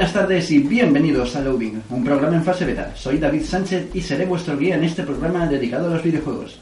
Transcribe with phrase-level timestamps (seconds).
[0.00, 2.90] Buenas tardes y bienvenidos a Loading, un programa en fase beta.
[2.96, 6.58] Soy David Sánchez y seré vuestro guía en este programa dedicado a los videojuegos.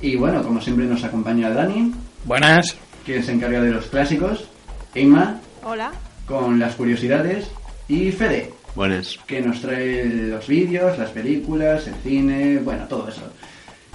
[0.00, 1.92] Y bueno, como siempre nos acompaña Dani,
[2.24, 2.76] Buenas.
[3.04, 4.48] que se encarga de los clásicos,
[4.94, 5.90] Emma, Hola.
[6.24, 7.48] con las curiosidades,
[7.88, 9.18] y Fede, Buenas.
[9.26, 13.22] que nos trae los vídeos, las películas, el cine, bueno, todo eso.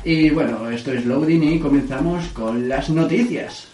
[0.04, 2.90] Y bueno, esto es Loading y comenzamos con las.
[2.90, 3.70] Noticias.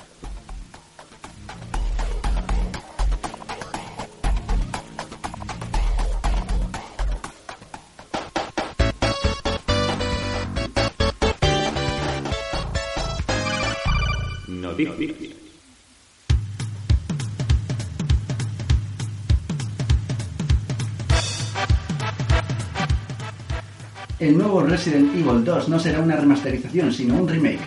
[24.30, 27.66] El nuevo Resident Evil 2 no será una remasterización, sino un remake.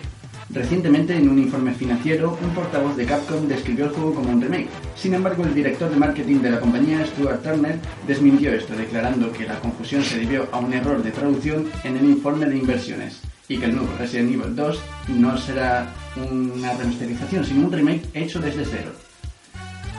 [0.49, 4.69] Recientemente, en un informe financiero, un portavoz de Capcom describió el juego como un remake.
[4.95, 9.45] Sin embargo, el director de marketing de la compañía, Stuart Turner, desmintió esto, declarando que
[9.45, 13.19] la confusión se debió a un error de traducción en el informe de inversiones
[13.49, 14.79] y que el nuevo Resident Evil 2
[15.17, 18.93] no será una remasterización, sino un remake hecho desde cero.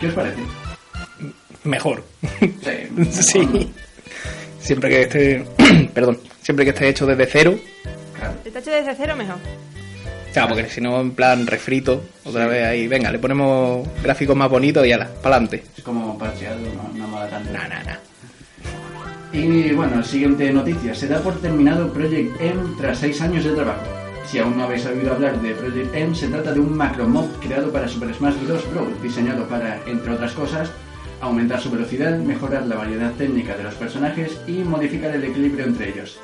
[0.00, 0.40] ¿Qué os parece?
[1.62, 2.02] Mejor.
[2.40, 3.12] Sí.
[3.22, 3.70] sí.
[4.64, 5.44] Siempre que esté.
[5.94, 6.18] Perdón.
[6.42, 7.58] Siempre que esté hecho desde cero.
[8.18, 8.34] Claro.
[8.44, 9.36] ¿Está hecho desde cero mejor?
[10.32, 12.50] Claro, porque si no, en plan refrito, otra Sí.
[12.50, 15.62] vez ahí, venga, le ponemos gráficos más bonitos y ala, para adelante.
[15.76, 17.52] Es como parcheado, no, no mola tanto.
[17.52, 17.96] Nah, nah, nah.
[19.32, 20.94] Y bueno, siguiente noticia.
[20.94, 23.82] Se da por terminado Project M tras seis años de trabajo.
[24.26, 27.28] Si aún no habéis oído hablar de Project M, se trata de un macro mob
[27.40, 28.68] creado para Super Smash Bros.
[28.72, 30.70] Brawl, diseñado para, entre otras cosas,
[31.24, 35.90] aumentar su velocidad, mejorar la variedad técnica de los personajes y modificar el equilibrio entre
[35.90, 36.18] ellos.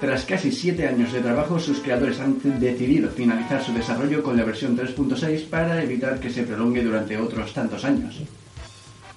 [0.00, 4.44] Tras casi 7 años de trabajo, sus creadores han decidido finalizar su desarrollo con la
[4.44, 8.20] versión 3.6 para evitar que se prolongue durante otros tantos años.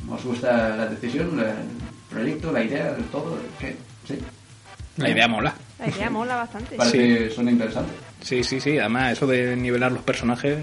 [0.10, 1.54] ¿Os gusta la decisión, el
[2.10, 3.38] proyecto, la idea, todo?
[3.60, 3.76] ¿Qué?
[4.08, 4.18] ¿Sí?
[4.96, 5.54] La idea mola.
[5.80, 6.78] La idea mola bastante.
[6.78, 7.92] Parece que suena interesante.
[8.22, 8.78] Sí, sí, sí.
[8.78, 10.60] Además, eso de nivelar los personajes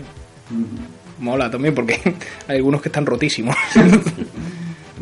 [1.18, 2.00] mola también porque
[2.48, 3.56] hay algunos que están rotísimos.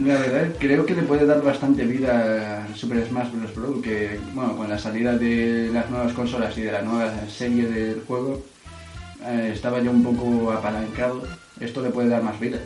[0.03, 3.55] La verdad, creo que le puede dar bastante vida a Super Smash Bros.
[3.55, 7.69] Brawl, que, bueno, con la salida de las nuevas consolas y de la nueva serie
[7.69, 8.43] del juego,
[9.25, 11.23] eh, estaba ya un poco apalancado.
[11.61, 12.59] Esto le puede dar más vida.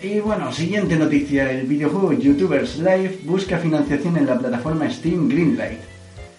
[0.00, 1.50] Y bueno, siguiente noticia.
[1.50, 5.80] El videojuego YouTubers Live busca financiación en la plataforma Steam Greenlight.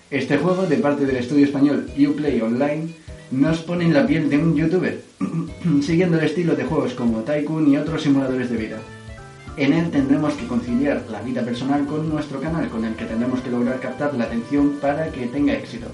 [0.09, 2.87] Este juego, de parte del estudio español Uplay Online,
[3.31, 5.01] nos pone en la piel de un youtuber,
[5.81, 8.77] siguiendo el estilo de juegos como Tycoon y otros simuladores de vida.
[9.57, 13.41] En él tendremos que conciliar la vida personal con nuestro canal, con el que tendremos
[13.41, 15.87] que lograr captar la atención para que tenga éxito.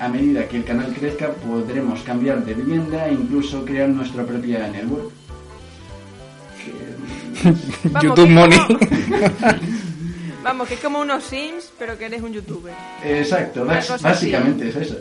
[0.00, 4.68] A medida que el canal crezca, podremos cambiar de vivienda e incluso crear nuestra propia
[4.68, 5.10] network.
[7.84, 8.58] Vamos, YouTube que Money.
[8.58, 8.78] como-
[10.44, 12.72] Vamos, que es como unos Sims, pero que eres un youtuber.
[13.04, 14.98] Exacto, básicamente es eso.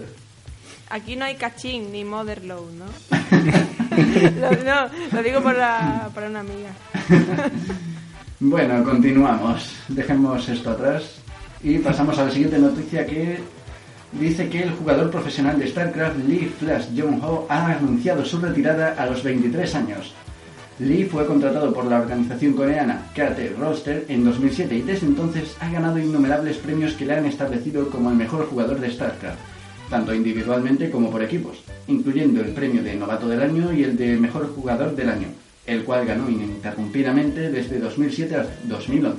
[0.89, 2.85] Aquí no hay cachín ni motherload, ¿no?
[4.41, 6.69] lo, no, lo digo por, la, por una amiga.
[8.39, 9.73] Bueno, continuamos.
[9.87, 11.15] Dejemos esto atrás
[11.63, 13.39] y pasamos a la siguiente noticia que
[14.11, 19.07] dice que el jugador profesional de StarCraft Lee Flash Jong-ho ha anunciado su retirada a
[19.07, 20.13] los 23 años.
[20.77, 25.71] Lee fue contratado por la organización coreana KT Roster en 2007 y desde entonces ha
[25.71, 29.39] ganado innumerables premios que le han establecido como el mejor jugador de StarCraft,
[29.89, 34.17] tanto individualmente como por equipos, incluyendo el premio de Novato del Año y el de
[34.17, 35.27] Mejor Jugador del Año,
[35.65, 39.17] el cual ganó ininterrumpidamente desde 2007 a 2011.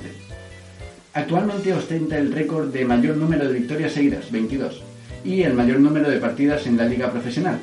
[1.13, 4.81] Actualmente ostenta el récord de mayor número de victorias seguidas, 22,
[5.23, 7.59] y el mayor número de partidas en la liga profesional.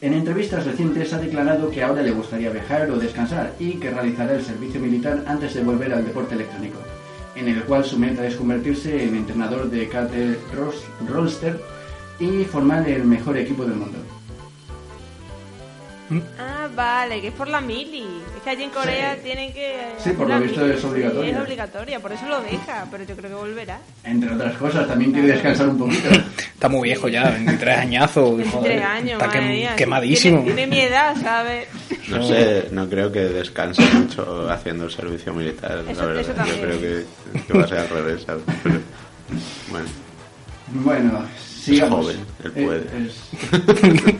[0.00, 4.34] En entrevistas recientes ha declarado que ahora le gustaría viajar o descansar y que realizará
[4.34, 6.78] el servicio militar antes de volver al deporte electrónico,
[7.34, 11.58] en el cual su meta es convertirse en entrenador de KT Ros- Rollster
[12.20, 13.98] y formar el mejor equipo del mundo.
[16.38, 18.02] Ah, vale, que es por la mili.
[18.34, 19.20] Es que allí en Corea Sí.
[19.24, 19.92] tienen que...
[19.98, 20.72] Sí, por lo visto mili.
[20.74, 21.22] es obligatoria.
[21.30, 23.78] Sí, es obligatoria, por eso lo deja, pero yo creo que volverá.
[24.04, 26.08] Entre otras cosas, también quiere descansar un poquito.
[26.54, 28.36] Está muy viejo ya, 23 añazos.
[28.38, 29.76] 23 joder, años, Está quem- mía.
[29.76, 30.38] quemadísimo.
[30.44, 31.68] Tiene, tiene mi edad, ¿sabes?
[32.08, 36.46] No sé, no creo que descanse mucho haciendo el servicio militar, Eso- la verdad.
[36.46, 37.04] Yo creo que,
[37.46, 38.44] que va a ser al revés, ¿sabes?
[38.62, 38.80] Pero,
[39.70, 39.88] bueno,
[40.68, 41.24] Bueno,
[41.74, 42.06] sigamos.
[42.06, 42.80] joven, él puede.
[42.80, 43.10] Eh,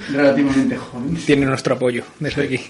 [0.09, 1.17] Es relativamente joven.
[1.27, 2.61] Tiene nuestro apoyo desde aquí.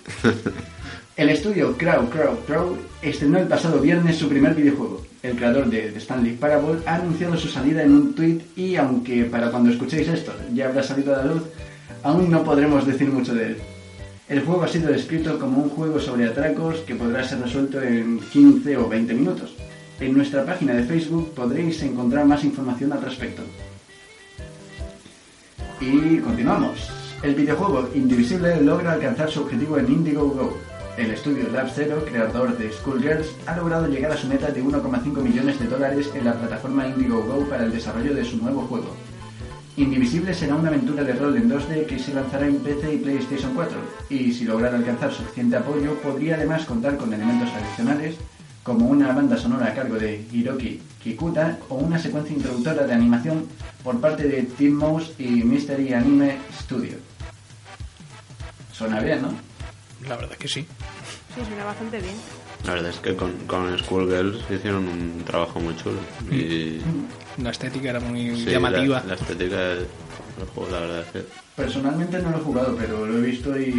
[1.16, 5.04] El estudio Crow Crow Crow estrenó el pasado viernes su primer videojuego.
[5.22, 9.24] el creador de The Stanley Parable, ha anunciado su salida en un tweet y aunque
[9.24, 11.42] para cuando escuchéis esto ya habrá salido a la luz,
[12.04, 13.56] aún no podremos decir mucho de él.
[14.28, 18.20] El juego ha sido descrito como un juego sobre atracos que podrá ser resuelto en
[18.20, 19.54] 15 o 20 minutos.
[19.98, 23.42] En nuestra página de Facebook podréis encontrar más información al respecto.
[25.80, 26.90] Y continuamos.
[27.22, 30.58] El videojuego Indivisible logra alcanzar su objetivo en Indiegogo.
[30.96, 35.22] El estudio Lab Zero, creador de Schoolgirls, ha logrado llegar a su meta de 1,5
[35.22, 38.88] millones de dólares en la plataforma Indiegogo para el desarrollo de su nuevo juego.
[39.76, 43.54] Indivisible será una aventura de rol en 2D que se lanzará en PC y PlayStation
[43.54, 43.78] 4,
[44.10, 48.16] y si lograra alcanzar suficiente apoyo, podría además contar con elementos adicionales
[48.68, 53.46] como una banda sonora a cargo de Hiroki Kikuta o una secuencia introductora de animación
[53.82, 56.98] por parte de Team Mouse y Mystery Anime Studio.
[58.70, 59.32] Suena bien, ¿no?
[60.06, 60.66] La verdad es que sí.
[61.34, 62.14] Sí, suena bastante bien.
[62.66, 66.00] La verdad es que con, con Schoolgirls hicieron un trabajo muy chulo.
[66.30, 66.82] Y
[67.42, 69.00] La estética era muy sí, llamativa.
[69.00, 69.86] La, la estética del
[70.54, 71.24] juego, la verdad es que.
[71.56, 73.72] Personalmente no lo he jugado, pero lo he visto y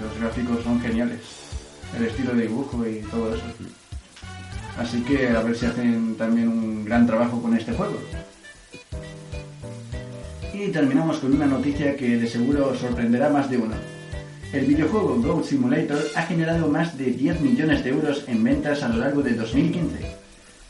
[0.00, 1.20] los gráficos son geniales.
[1.94, 3.44] El estilo de dibujo y todo eso.
[4.80, 8.00] Así que a ver si hacen también un gran trabajo con este juego.
[10.54, 13.74] Y terminamos con una noticia que de seguro sorprenderá más de uno.
[14.54, 18.88] El videojuego Goat Simulator ha generado más de 10 millones de euros en ventas a
[18.88, 20.16] lo largo de 2015.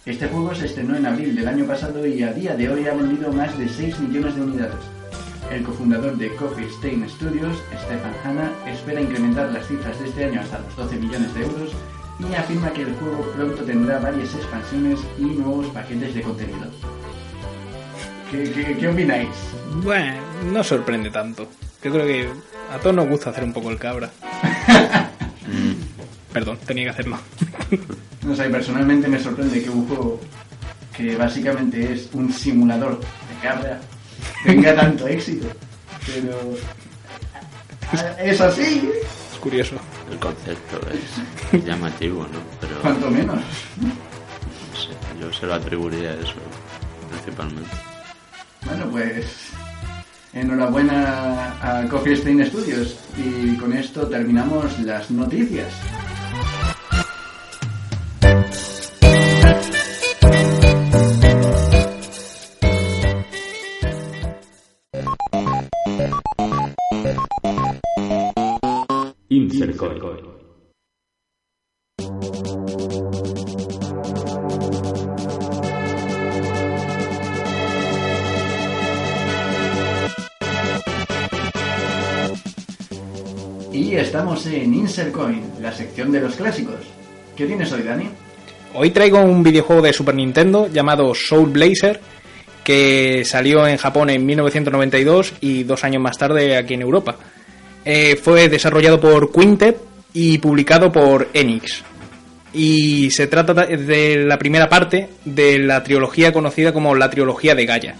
[0.04, 2.94] Este juego se estrenó en abril del año pasado y a día de hoy ha
[2.94, 4.84] vendido más de 6 millones de unidades.
[5.52, 10.40] El cofundador de Coffee Stain Studios, Stefan Hanna, espera incrementar las cifras de este año
[10.40, 11.70] hasta los 12 millones de euros
[12.28, 16.66] y afirma que el juego pronto tendrá varias expansiones y nuevos paquetes de contenido.
[18.30, 19.28] ¿Qué, qué- qué opináis?
[19.82, 20.14] Bueno,
[20.52, 21.48] no sorprende tanto.
[21.82, 22.28] Yo creo que
[22.72, 24.10] a todos nos gusta hacer un poco el cabra.
[26.32, 27.18] Perdón, tenía que hacerlo.
[28.22, 30.20] No sé, personalmente me sorprende que un juego
[30.94, 33.80] que básicamente es un simulador de cabra
[34.44, 35.46] tenga tanto éxito.
[36.06, 36.38] Pero
[38.22, 38.90] es así,
[39.32, 39.76] Es curioso.
[40.10, 42.38] El concepto es llamativo, ¿no?
[42.60, 43.36] Pero cuanto menos.
[43.36, 44.90] no sé,
[45.20, 46.34] yo se lo atribuiría a eso,
[47.10, 47.70] principalmente.
[48.66, 49.50] Bueno, pues
[50.32, 55.72] enhorabuena a Coffee Stain Studios y con esto terminamos las noticias.
[83.72, 86.74] Y estamos en Insert Coin, la sección de los clásicos.
[87.34, 88.10] ¿Qué tienes hoy, Dani?
[88.74, 92.02] Hoy traigo un videojuego de Super Nintendo llamado Soul Blazer
[92.64, 97.16] que salió en Japón en 1992 y dos años más tarde aquí en Europa.
[97.84, 99.78] Eh, fue desarrollado por Quintet
[100.12, 101.82] y publicado por Enix.
[102.52, 107.66] Y se trata de la primera parte de la trilogía conocida como la trilogía de
[107.66, 107.94] Gaia.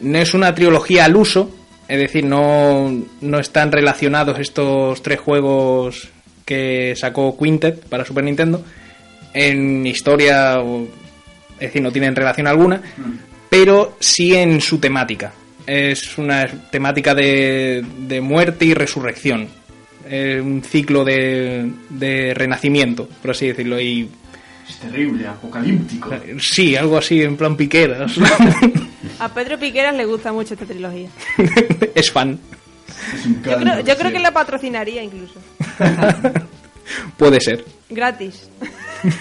[0.00, 1.50] No es una trilogía al uso,
[1.88, 2.90] es decir, no,
[3.20, 6.08] no están relacionados estos tres juegos
[6.44, 8.64] que sacó Quintet para Super Nintendo
[9.34, 10.58] en historia,
[11.54, 12.80] es decir, no tienen relación alguna,
[13.50, 15.32] pero sí en su temática.
[15.66, 19.48] Es una temática de, de muerte y resurrección.
[20.08, 23.80] Es un ciclo de, de renacimiento, por así decirlo.
[23.80, 24.08] Y
[24.68, 26.10] Es terrible, apocalíptico.
[26.38, 28.12] sí, algo así en plan piqueras.
[29.18, 31.08] A Pedro Piqueras le gusta mucho esta trilogía.
[31.94, 32.38] es fan.
[33.14, 34.12] Es un Yo creo, yo creo sí.
[34.12, 35.40] que la patrocinaría incluso.
[37.16, 37.64] Puede ser.
[37.90, 38.48] Gratis.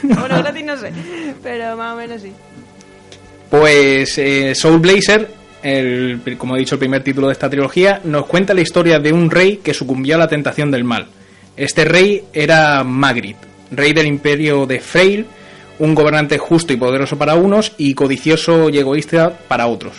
[0.03, 0.91] bueno, gratis no sé,
[1.41, 2.31] pero más o menos sí.
[3.49, 5.29] Pues eh, Soul Blazer,
[5.65, 9.11] el, como he dicho, el primer título de esta trilogía, nos cuenta la historia de
[9.11, 11.07] un rey que sucumbió a la tentación del mal.
[11.57, 15.25] Este rey era Magritte, rey del imperio de Freil,
[15.79, 19.95] un gobernante justo y poderoso para unos y codicioso y egoísta para otros.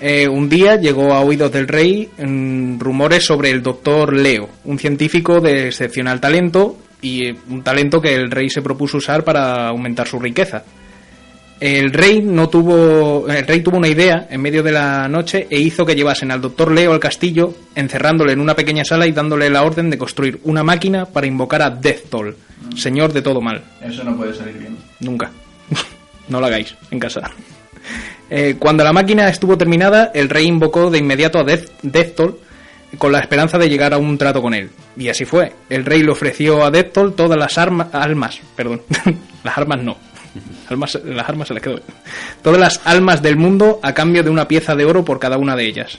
[0.00, 4.78] Eh, un día llegó a oídos del rey mm, rumores sobre el doctor Leo, un
[4.78, 9.68] científico de excepcional talento y eh, un talento que el rey se propuso usar para
[9.68, 10.62] aumentar su riqueza.
[11.58, 15.58] El rey no tuvo, el rey tuvo una idea en medio de la noche e
[15.58, 19.48] hizo que llevasen al doctor Leo al castillo, encerrándole en una pequeña sala y dándole
[19.48, 22.36] la orden de construir una máquina para invocar a Death Toll,
[22.76, 23.62] señor de todo mal.
[23.82, 24.76] Eso no puede salir bien.
[25.00, 25.30] Nunca.
[26.28, 27.22] no lo hagáis en casa.
[28.28, 32.38] Eh, cuando la máquina estuvo terminada, el rey invocó de inmediato a Death, Deathtoll
[32.98, 34.70] con la esperanza de llegar a un trato con él.
[34.96, 35.52] Y así fue.
[35.70, 38.82] El rey le ofreció a Deathtoll todas las armas, almas, perdón,
[39.44, 39.96] las armas no,
[40.68, 41.80] Almas, las armas se las quedó.
[42.42, 45.56] Todas las almas del mundo a cambio de una pieza de oro por cada una
[45.56, 45.98] de ellas.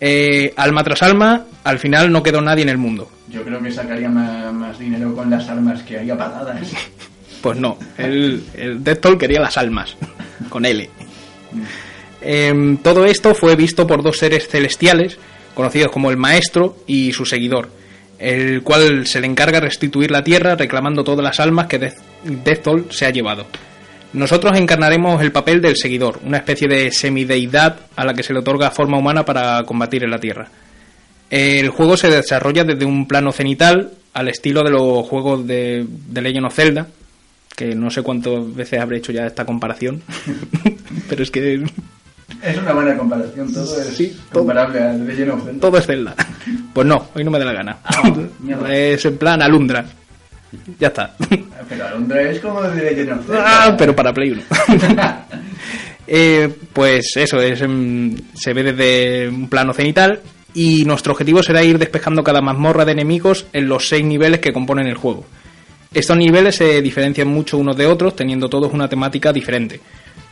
[0.00, 3.10] Eh, alma tras alma, al final no quedó nadie en el mundo.
[3.28, 6.60] Yo creo que sacaría más, más dinero con las armas que haría patadas.
[7.40, 9.98] Pues no, el, el Death Toll quería las almas,
[10.48, 10.88] con L.
[12.22, 15.18] Em, todo esto fue visto por dos seres celestiales,
[15.54, 17.68] conocidos como el Maestro y su seguidor,
[18.18, 22.62] el cual se le encarga restituir la tierra reclamando todas las almas que Death, Death
[22.62, 23.46] Toll se ha llevado.
[24.12, 28.38] Nosotros encarnaremos el papel del seguidor, una especie de semideidad a la que se le
[28.40, 30.48] otorga forma humana para combatir en la tierra.
[31.30, 36.22] El juego se desarrolla desde un plano cenital al estilo de los juegos de, de
[36.22, 36.86] Legend of Zelda,
[37.56, 40.00] que no sé cuántas veces habré hecho ya esta comparación,
[41.08, 41.64] pero es que
[42.42, 45.60] Es una buena comparación, todo es Sí, todo- comparable al Legend of Zelda.
[45.60, 46.14] todo es Zelda.
[46.72, 47.78] Pues no, hoy no me da la gana.
[47.84, 48.02] Ah,
[48.70, 49.84] es en plan Alundra.
[50.78, 51.14] Ya está.
[51.68, 53.44] Pero Alondra es como de Legend of Zelda.
[53.46, 54.42] Ah, pero para Play 1.
[56.06, 60.20] Eh, pues eso, es, em, se ve desde un plano cenital
[60.52, 64.52] y nuestro objetivo será ir despejando cada mazmorra de enemigos en los seis niveles que
[64.52, 65.24] componen el juego.
[65.92, 69.80] Estos niveles se diferencian mucho unos de otros, teniendo todos una temática diferente,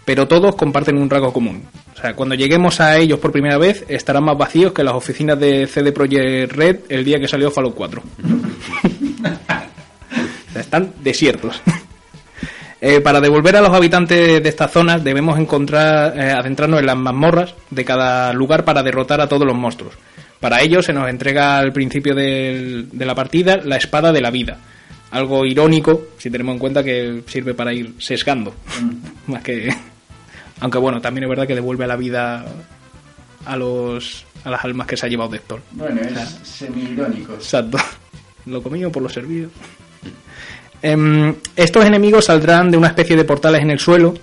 [0.05, 1.63] pero todos comparten un rasgo común.
[1.95, 5.39] O sea, cuando lleguemos a ellos por primera vez, estarán más vacíos que las oficinas
[5.39, 8.03] de CD Projekt Red el día que salió Fallout 4.
[10.73, 11.61] Están desiertos.
[12.85, 16.97] Eh, para devolver a los habitantes de estas zonas debemos encontrar, eh, adentrarnos en las
[16.97, 19.95] mazmorras de cada lugar para derrotar a todos los monstruos.
[20.41, 24.33] Para ello se nos entrega al principio del- de la partida la espada de la
[24.33, 24.59] vida.
[25.13, 28.53] Algo irónico si tenemos en cuenta que sirve para ir sesgando.
[29.29, 29.73] Más que.
[30.59, 32.45] Aunque bueno, también es verdad que devuelve la vida
[33.47, 35.61] a los a las almas que se ha llevado de Héctor.
[35.71, 37.35] Bueno, es semi-irónico.
[37.35, 37.79] Exacto.
[38.47, 39.51] Lo comido por lo servido.
[40.83, 44.15] Em, estos enemigos saldrán de una especie de portales en el suelo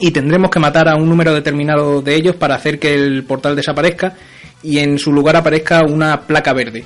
[0.00, 3.54] y tendremos que matar a un número determinado de ellos para hacer que el portal
[3.54, 4.14] desaparezca
[4.62, 6.84] y en su lugar aparezca una placa verde.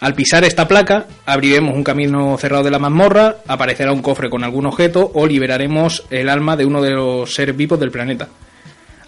[0.00, 4.44] Al pisar esta placa, abriremos un camino cerrado de la mazmorra, aparecerá un cofre con
[4.44, 8.28] algún objeto o liberaremos el alma de uno de los seres vivos del planeta.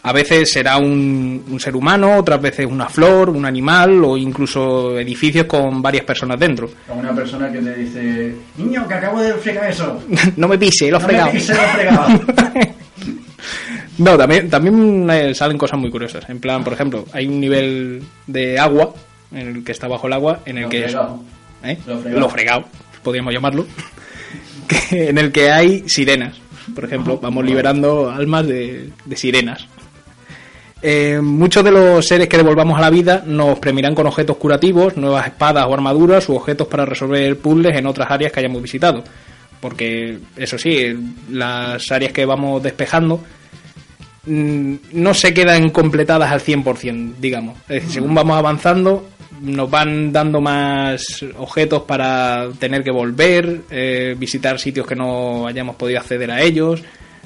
[0.02, 4.98] A veces será un, un ser humano, otras veces una flor, un animal o incluso
[4.98, 6.70] edificios con varias personas dentro.
[6.88, 10.02] A una persona que te dice, niño, que acabo de fregar eso.
[10.36, 11.26] no me pise, lo he No fregado.
[11.26, 12.20] me pises, lo he fregado.
[13.98, 16.26] No, también, también eh, salen cosas muy curiosas.
[16.30, 18.94] En plan, por ejemplo, hay un nivel de agua
[19.30, 20.94] en el que está bajo el agua, en el Lo que es.
[21.64, 21.78] ¿eh?
[21.86, 22.20] Lo fregado.
[22.20, 22.64] lo fregado,
[23.02, 23.66] podríamos llamarlo,
[24.68, 26.36] que- en el que hay sirenas.
[26.74, 29.66] Por ejemplo, vamos liberando almas de, de sirenas.
[30.82, 34.96] Eh, muchos de los seres que devolvamos a la vida nos premiarán con objetos curativos,
[34.96, 39.04] nuevas espadas o armaduras u objetos para resolver puzzles en otras áreas que hayamos visitado.
[39.60, 40.96] Porque, eso sí,
[41.30, 43.20] las áreas que vamos despejando
[44.24, 47.58] mm, no se quedan completadas al 100%, digamos.
[47.88, 49.06] Según vamos avanzando,
[49.42, 55.76] nos van dando más objetos para tener que volver, eh, visitar sitios que no hayamos
[55.76, 56.82] podido acceder a ellos,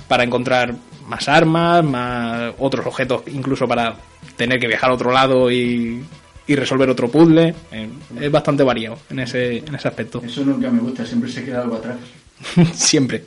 [0.09, 0.75] para encontrar
[1.07, 3.95] más armas, más otros objetos, incluso para
[4.37, 6.03] tener que viajar a otro lado y,
[6.47, 7.55] y resolver otro puzzle.
[7.73, 7.89] Eh,
[8.21, 10.23] es bastante variado en ese, en ese aspecto.
[10.25, 11.97] Eso nunca me gusta, siempre se queda algo atrás.
[12.75, 13.25] Siempre.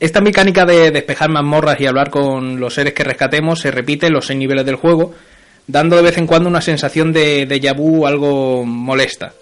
[0.00, 4.14] Esta mecánica de despejar mazmorras y hablar con los seres que rescatemos se repite en
[4.14, 5.14] los seis niveles del juego,
[5.66, 9.32] dando de vez en cuando una sensación de déjà vu algo molesta.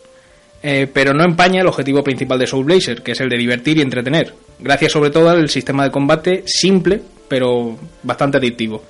[0.63, 3.79] Eh, pero no empaña el objetivo principal de Soul Blazer, que es el de divertir
[3.79, 8.83] y entretener, gracias sobre todo al sistema de combate simple, pero bastante adictivo.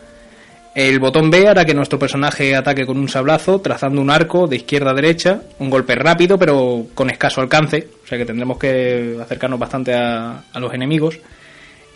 [0.74, 4.56] El botón B hará que nuestro personaje ataque con un sablazo, trazando un arco de
[4.56, 9.16] izquierda a derecha, un golpe rápido pero con escaso alcance, o sea que tendremos que
[9.20, 11.18] acercarnos bastante a, los enemigos.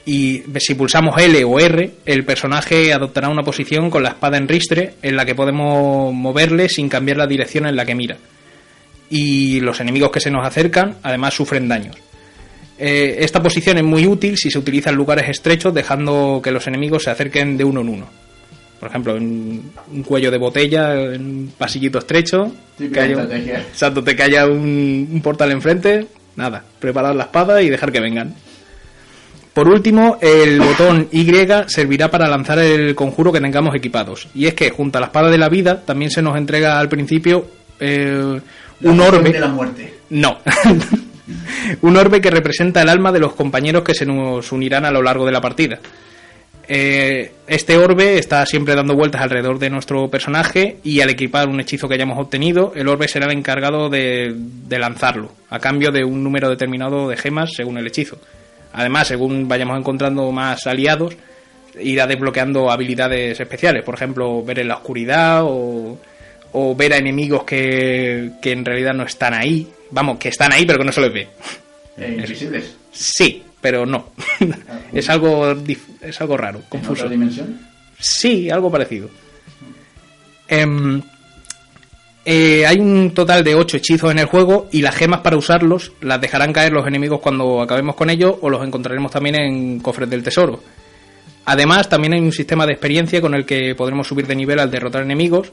[0.06, 4.48] Y si pulsamos L o R, el personaje adoptará una posición con la espada en
[4.48, 8.16] ristre en la que podemos moverle sin cambiar la dirección en la que mira.
[9.08, 11.96] Y los enemigos que se nos acercan además sufren daños.
[12.78, 16.66] Eh, esta posición es muy útil si se utiliza en lugares estrechos dejando que los
[16.66, 18.06] enemigos se acerquen de uno en uno.
[18.80, 19.62] Por ejemplo, en
[19.92, 23.58] un cuello de botella, en un pasillito estrecho, Típica que haya, un- estrategia.
[23.60, 28.34] exacto, te haya un, un portal enfrente, nada, preparar la espada y dejar que vengan.
[29.54, 31.30] Por último, el botón Y
[31.68, 34.26] servirá para lanzar el conjuro que tengamos equipados.
[34.34, 36.88] Y es que junto a la espada de la vida también se nos entrega al
[36.88, 37.46] principio
[37.78, 38.40] eh,
[38.80, 39.30] La un orbe.
[39.30, 39.94] de la muerte.
[40.10, 40.38] No.
[41.82, 45.02] un orbe que representa el alma de los compañeros que se nos unirán a lo
[45.02, 45.78] largo de la partida.
[46.66, 51.60] Eh, este orbe está siempre dando vueltas alrededor de nuestro personaje y al equipar un
[51.60, 56.04] hechizo que hayamos obtenido, el orbe será el encargado de, de lanzarlo, a cambio de
[56.04, 58.18] un número determinado de gemas según el hechizo.
[58.72, 61.14] Además, según vayamos encontrando más aliados,
[61.80, 63.82] irá desbloqueando habilidades especiales.
[63.84, 65.98] Por ejemplo, ver en la oscuridad o,
[66.54, 69.66] o ver a enemigos que, que en realidad no están ahí.
[69.90, 71.28] Vamos, que están ahí pero que no se les ve.
[71.98, 72.76] Eh, invisibles.
[72.92, 74.10] Sí, pero no.
[74.92, 75.54] es algo
[76.00, 77.02] es algo raro, ¿En confuso.
[77.04, 77.60] otra dimensión?
[77.98, 79.08] Sí, algo parecido.
[80.46, 81.00] Em,
[82.24, 85.92] eh, hay un total de 8 hechizos en el juego y las gemas para usarlos
[86.00, 90.08] las dejarán caer los enemigos cuando acabemos con ellos o los encontraremos también en cofres
[90.08, 90.62] del tesoro.
[91.46, 94.70] Además, también hay un sistema de experiencia con el que podremos subir de nivel al
[94.70, 95.52] derrotar enemigos,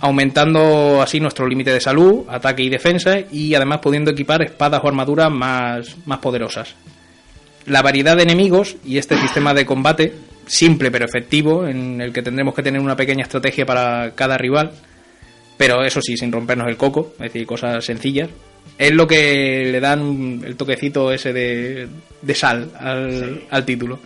[0.00, 4.88] aumentando así nuestro límite de salud, ataque y defensa y además pudiendo equipar espadas o
[4.88, 6.74] armaduras más, más poderosas.
[7.66, 10.12] La variedad de enemigos y este sistema de combate,
[10.46, 14.72] simple pero efectivo, en el que tendremos que tener una pequeña estrategia para cada rival,
[15.56, 18.28] pero eso sí, sin rompernos el coco, es decir, cosas sencillas,
[18.76, 21.88] es lo que le dan el toquecito ese de,
[22.20, 24.00] de sal al, al título.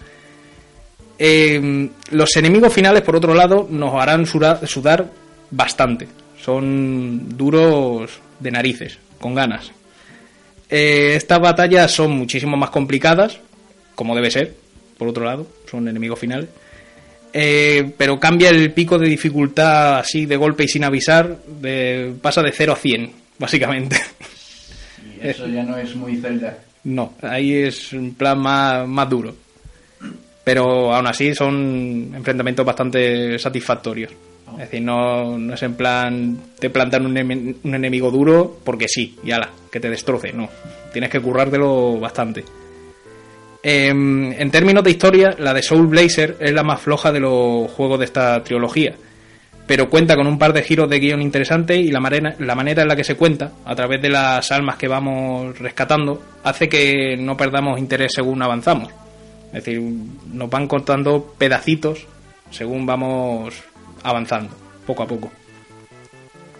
[1.19, 5.11] Eh, los enemigos finales, por otro lado, nos harán sudar
[5.51, 6.09] bastante.
[6.41, 9.71] Son duros de narices, con ganas.
[10.71, 13.39] Eh, estas batallas son muchísimo más complicadas,
[13.95, 14.55] como debe ser,
[14.99, 16.49] por otro lado, son enemigos finales.
[17.33, 22.43] Eh, pero cambia el pico de dificultad así de golpe y sin avisar, de- pasa
[22.43, 23.97] de 0 a 100, básicamente.
[25.23, 26.59] Y eso ya no es muy Zelda.
[26.85, 29.35] No, ahí es un plan más, más duro.
[30.45, 34.11] Pero aún así son enfrentamientos bastante satisfactorios.
[34.53, 37.17] Es decir, no, no es en plan te plantan un,
[37.63, 40.33] un enemigo duro porque sí, y ala, que te destroce.
[40.33, 40.49] No,
[40.93, 42.45] tienes que currártelo bastante.
[43.63, 47.71] Em, en términos de historia, la de Soul Blazer es la más floja de los
[47.71, 48.95] juegos de esta trilogía
[49.69, 52.83] pero cuenta con un par de giros de guion interesantes y la manera, la manera
[52.83, 57.19] en la que se cuenta, a través de las almas que vamos rescatando, hace que
[57.19, 58.89] no perdamos interés según avanzamos.
[59.49, 59.79] Es decir,
[60.33, 62.07] nos van contando pedacitos
[62.51, 63.63] según vamos
[64.03, 64.55] avanzando,
[64.87, 65.31] poco a poco.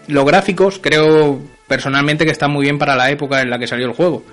[0.07, 3.87] Los gráficos creo personalmente que están muy bien para la época en la que salió
[3.87, 4.25] el juego.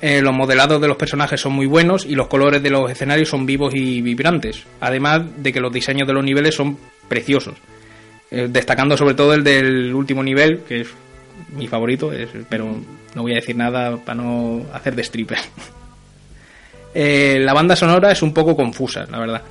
[0.00, 3.28] Eh, los modelados de los personajes son muy buenos y los colores de los escenarios
[3.28, 4.64] son vivos y vibrantes.
[4.80, 7.54] Además de que los diseños de los niveles son preciosos.
[8.30, 10.88] Eh, destacando sobre todo el del último nivel, que es
[11.56, 12.12] mi favorito,
[12.48, 12.76] pero
[13.14, 15.38] no voy a decir nada para no hacer de stripper.
[16.94, 19.42] Eh, la banda sonora es un poco confusa, la verdad.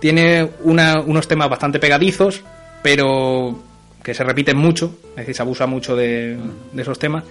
[0.00, 2.42] Tiene una- unos temas bastante pegadizos,
[2.82, 3.58] pero
[4.02, 6.38] que se repiten mucho, es decir, se abusa mucho de,
[6.72, 7.24] de esos temas.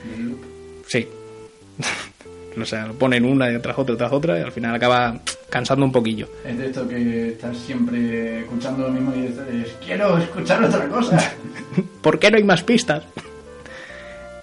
[0.87, 1.07] Sí.
[2.61, 5.91] o sea, lo ponen una tras otra tras otra y al final acaba cansando un
[5.91, 6.27] poquillo.
[6.45, 11.33] Es de esto que estás siempre escuchando lo mismo y dices, quiero escuchar otra cosa.
[12.01, 13.03] ¿Por qué no hay más pistas?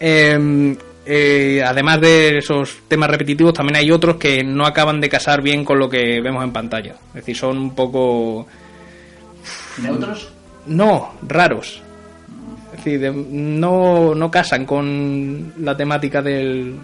[0.01, 0.77] Eh,
[1.07, 5.65] eh, además de esos temas repetitivos, también hay otros que no acaban de casar bien
[5.65, 6.95] con lo que vemos en pantalla.
[7.09, 8.47] Es decir, son un poco...
[9.83, 10.33] ¿Neutros?
[10.67, 11.83] No, raros.
[12.73, 16.77] Es decir, de- no, no casan con la temática del,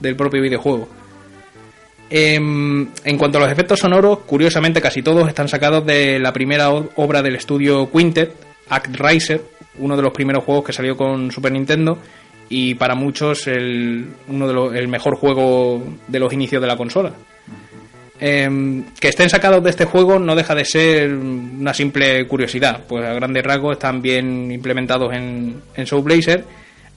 [0.00, 0.88] del propio videojuego.
[2.10, 6.70] Em, en cuanto a los efectos sonoros, curiosamente casi todos están sacados de la primera
[6.70, 8.34] obra del estudio Quintet,
[8.68, 9.40] Act Riser,
[9.78, 11.98] uno de los primeros juegos que salió con Super Nintendo
[12.48, 16.76] y para muchos el, uno de los- el mejor juego de los inicios de la
[16.76, 17.12] consola.
[18.24, 23.04] Em, que estén sacados de este juego no deja de ser una simple curiosidad, pues
[23.04, 26.44] a grandes rasgos están bien implementados en, en Soul Blazer,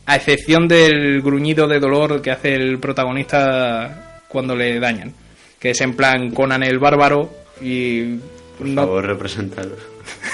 [0.05, 5.13] a excepción del gruñido de dolor que hace el protagonista cuando le dañan,
[5.60, 8.17] que es en plan Conan el bárbaro y
[8.60, 9.75] Por no- favor, representado.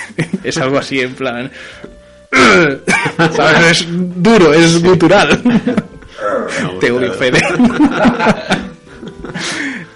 [0.44, 1.50] es algo así en plan
[3.32, 3.82] ¿sabes?
[3.82, 5.42] es duro, es gutural.
[6.80, 7.40] Te odio, Fede.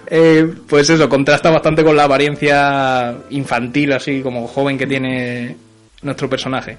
[0.07, 5.57] Eh, pues eso, contrasta bastante con la apariencia infantil, así como joven que tiene
[6.03, 6.77] nuestro personaje.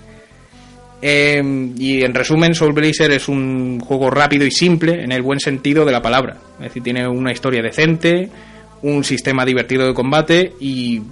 [1.02, 1.42] Eh,
[1.76, 5.84] y en resumen, Soul Blazer es un juego rápido y simple en el buen sentido
[5.84, 6.36] de la palabra.
[6.58, 8.30] Es decir, tiene una historia decente,
[8.82, 11.02] un sistema divertido de combate y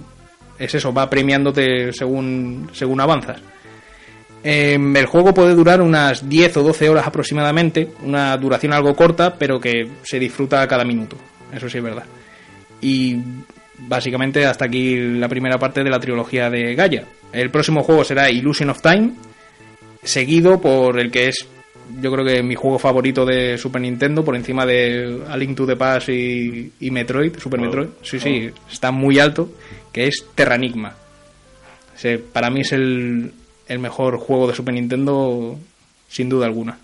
[0.57, 3.41] es eso, va premiándote según, según avanzas.
[4.47, 9.33] Eh, el juego puede durar unas 10 o 12 horas aproximadamente, una duración algo corta,
[9.39, 11.17] pero que se disfruta cada minuto,
[11.51, 12.03] eso sí es verdad.
[12.79, 13.17] Y
[13.79, 17.05] básicamente hasta aquí la primera parte de la trilogía de Gaia.
[17.33, 19.13] El próximo juego será Illusion of Time,
[20.03, 21.47] seguido por el que es
[21.99, 25.65] yo creo que mi juego favorito de Super Nintendo, por encima de A Link to
[25.65, 27.63] the Past y, y Metroid, Super Oh.
[27.63, 27.87] Metroid.
[28.03, 29.49] Sí, sí, está muy alto,
[29.91, 30.95] que es Terranigma.
[31.95, 33.31] Ese, para mí es el,
[33.67, 35.57] el mejor juego de Super Nintendo,
[36.09, 36.77] sin duda alguna.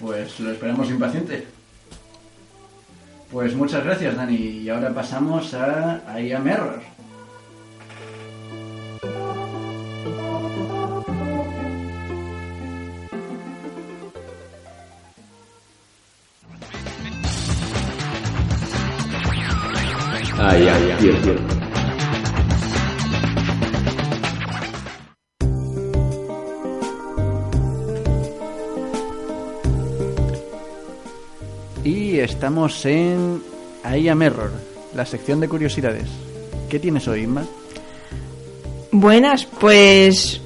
[0.00, 1.46] Pues lo esperamos impaciente.
[3.30, 4.36] Pues muchas gracias, Dani.
[4.36, 6.80] Y ahora pasamos a, a I Am Error.
[20.38, 21.53] Ay, ay, ay.
[31.84, 33.42] Y estamos en
[33.84, 34.50] I Am Error,
[34.96, 36.06] la sección de curiosidades.
[36.70, 37.44] ¿Qué tienes hoy, Inma?
[38.90, 40.40] Buenas, pues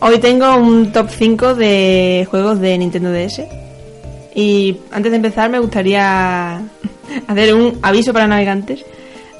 [0.00, 3.42] hoy tengo un top 5 de juegos de Nintendo DS.
[4.34, 6.56] Y antes de empezar me gustaría
[7.26, 8.82] hacer un aviso para navegantes.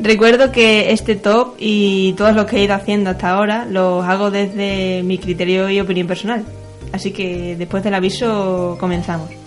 [0.01, 4.31] Recuerdo que este top y todos los que he ido haciendo hasta ahora los hago
[4.31, 6.45] desde mi criterio y opinión personal.
[6.93, 9.38] Así que después del aviso comenzamos.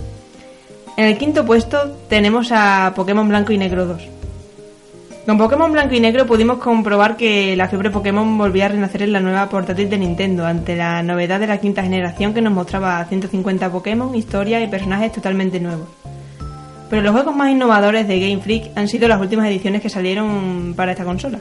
[1.02, 4.04] En el quinto puesto tenemos a Pokémon Blanco y Negro 2.
[5.26, 9.12] Con Pokémon Blanco y Negro pudimos comprobar que la fiebre Pokémon volvía a renacer en
[9.12, 13.04] la nueva portátil de Nintendo ante la novedad de la quinta generación que nos mostraba
[13.04, 15.88] 150 Pokémon, historias y personajes totalmente nuevos.
[16.92, 20.76] Pero los juegos más innovadores de Game Freak han sido las últimas ediciones que salieron
[20.78, 21.40] para esta consola.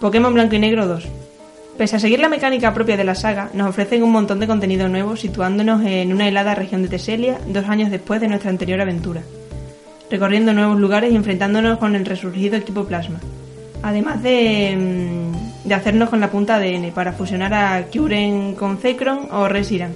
[0.00, 1.04] Pokémon Blanco y Negro 2.
[1.76, 4.88] Pese a seguir la mecánica propia de la saga, nos ofrecen un montón de contenido
[4.88, 9.22] nuevo situándonos en una helada región de Teselia dos años después de nuestra anterior aventura,
[10.10, 13.20] recorriendo nuevos lugares y enfrentándonos con el resurgido equipo Plasma.
[13.82, 14.76] Además de,
[15.66, 19.92] mm, hacernos con la punta ADN para fusionar a Kyurem con Zekrom o Reshiram,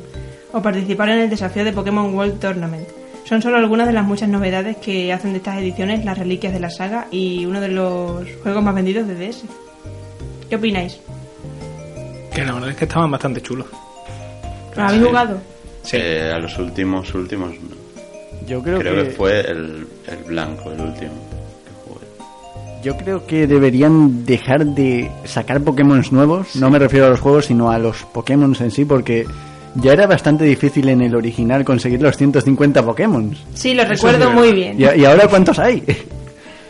[0.52, 2.88] o participar en el desafío de Pokémon World Tournament.
[3.24, 6.60] Son solo algunas de las muchas novedades que hacen de estas ediciones las reliquias de
[6.60, 9.44] la saga y uno de los juegos más vendidos de DS.
[10.48, 11.00] ¿Qué opináis?
[12.36, 13.66] Que la verdad es que estaban bastante chulos.
[14.76, 15.08] ¿Lo habéis Sí.
[15.08, 15.38] jugado?
[15.82, 15.96] Sí.
[15.98, 17.76] Eh, a los últimos, últimos, no.
[18.46, 21.10] Yo creo, creo que, que fue el, el blanco, el último
[21.64, 22.06] que jugué.
[22.82, 26.54] yo creo que deberían dejar de sacar Pokémon nuevos.
[26.56, 29.26] No me refiero a los juegos, sino a los Pokémon en sí, porque
[29.76, 33.34] ya era bastante difícil en el original conseguir los 150 Pokémon.
[33.54, 34.76] Sí, lo recuerdo muy bien.
[34.78, 35.82] ¿Y, y ahora cuántos hay?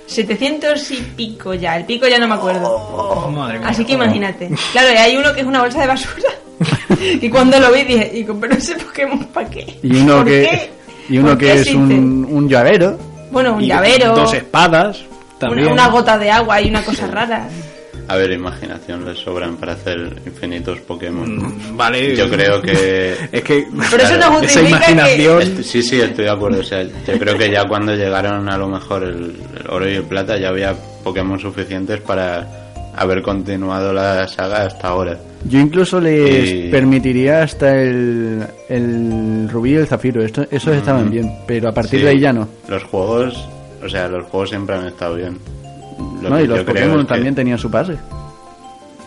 [0.07, 1.77] 700 y pico ya.
[1.77, 2.71] El pico ya no me acuerdo.
[2.71, 3.69] Oh, Madre mía.
[3.69, 4.51] Así que imagínate.
[4.73, 6.31] Claro, y hay uno que es una bolsa de basura.
[7.21, 9.79] y cuando lo vi dije, digo, pero ese Pokémon ¿para qué?
[9.83, 10.71] Y uno ¿Por que, qué?
[11.15, 12.99] y uno ¿Por que es un, un llavero.
[13.31, 15.01] Bueno, un Y llavero, Dos espadas.
[15.01, 15.73] una, También.
[15.73, 17.49] una gota de agua y una cosa rara.
[18.09, 21.29] A ver, imaginación les sobran para hacer infinitos Pokémon.
[21.73, 22.15] Mm, Vale.
[22.17, 23.15] Yo creo que...
[23.33, 23.67] Es que.
[23.91, 24.69] Pero eso no esa que...
[24.69, 25.43] imaginación.
[25.43, 26.61] Est- Sí, sí, estoy de acuerdo.
[26.61, 29.95] O sea, yo creo que ya cuando llegaron a lo mejor el, el oro y
[29.95, 32.47] el plata ya había Pokémon suficientes para
[32.95, 35.19] haber continuado la saga hasta ahora.
[35.45, 40.23] Yo incluso les Y- permitiría hasta el, el rubí y el zafiro.
[40.25, 42.49] Esto, esos estaban bien, pero a partir Sí, de ahí ya no.
[42.69, 43.49] Los juegos,
[43.85, 45.39] o sea, los juegos siempre han estado bien.
[46.29, 47.95] Lo no que y los yo creo Pokémon es que- también tenían su pase.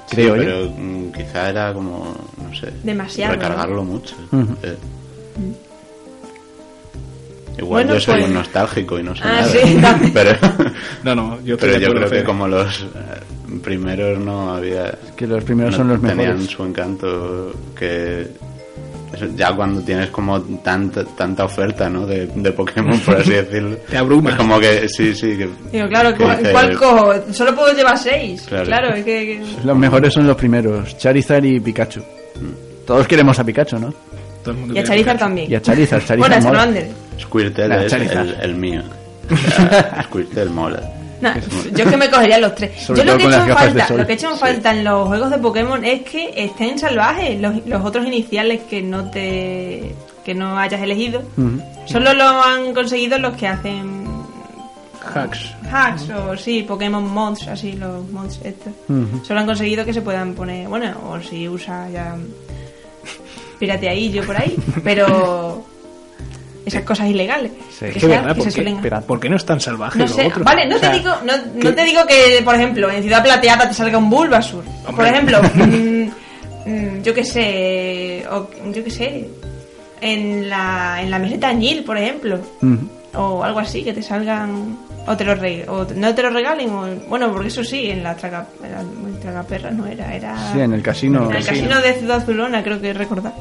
[0.07, 0.41] Sí, creo yo.
[0.43, 4.15] pero mm, quizá era como, no sé, Demasiado, recargarlo mucho.
[4.63, 4.75] Eh.
[7.57, 9.47] Igual Bueno, yo soy pues- un nostálgico y no sé Ah, nada.
[9.47, 10.13] sí, también.
[10.13, 10.31] pero
[11.03, 15.43] No, no, yo pero yo creo que como los eh, primeros no había Que los
[15.43, 16.47] primeros no son los tenían mejores.
[16.49, 18.27] su encanto que
[19.35, 22.05] ya cuando tienes como tanta tanta oferta ¿no?
[22.05, 24.33] de, de Pokémon por así decirlo Te abrumas.
[24.33, 27.13] es como que sí sí que Digo, claro, que ¿cuál, cuál cojo?
[27.31, 28.43] Solo puedo llevar seis.
[28.47, 28.65] Claro.
[28.65, 29.25] Claro, es que...
[29.25, 32.01] que- Los mejores son los primeros, Charizard y Pikachu.
[32.85, 33.93] Todos queremos a Pikachu, ¿no?
[34.43, 35.19] Todo el mundo Y a Charizard Pikachu.
[35.19, 35.51] también.
[35.51, 36.59] Y a Charizard, Charizard Bueno, a mola.
[36.59, 36.87] Charmander.
[37.19, 38.27] Squirtle es Charizard.
[38.29, 38.81] el, el mío
[39.31, 40.81] O sea, Squirtle mola
[41.21, 41.35] Nah,
[41.75, 42.81] yo es que me cogería los tres.
[42.81, 45.07] Sobre yo lo que, con echo las en falta, lo que en falta en los
[45.07, 50.33] juegos de Pokémon es que estén salvajes los, los otros iniciales que no te que
[50.33, 51.23] no hayas elegido.
[51.85, 54.07] Solo lo han conseguido los que hacen
[55.01, 55.55] Hacks.
[55.71, 58.73] hacks o sí, Pokémon mods, así los mods estos.
[59.25, 62.15] Solo han conseguido que se puedan poner, bueno, o si usa ya
[63.57, 65.65] pirateadillo por ahí, pero
[66.69, 67.51] esas cosas ilegales.
[67.71, 67.79] Sí.
[67.79, 69.01] que, Es que sea- verdad, que se ¿por qué, suelen hacer.
[69.05, 70.43] ¿por qué no es tan salvaje No lo sé, otro?
[70.43, 73.01] vale, no O te sea, digo, no, que- no te digo que, por ejemplo, en
[73.03, 74.63] Ciudad Plateada te salga un Bulbasur.
[74.85, 75.09] Por Hombre.
[75.09, 79.29] ejemplo, mm, mm, yo qué sé, o, yo qué sé,
[80.01, 82.89] en la, en la meseta Añil, por ejemplo, Ujú.
[83.15, 84.77] o algo así, que te salgan,
[85.07, 88.03] o te lo re- o no te lo regalen, o, bueno, porque eso sí, en
[88.03, 90.53] la traga, en la- en tragaperras no era, era...
[90.53, 91.29] Sí, en el casino.
[91.29, 93.33] En el casino de Ciudad Azulona, creo que recordar.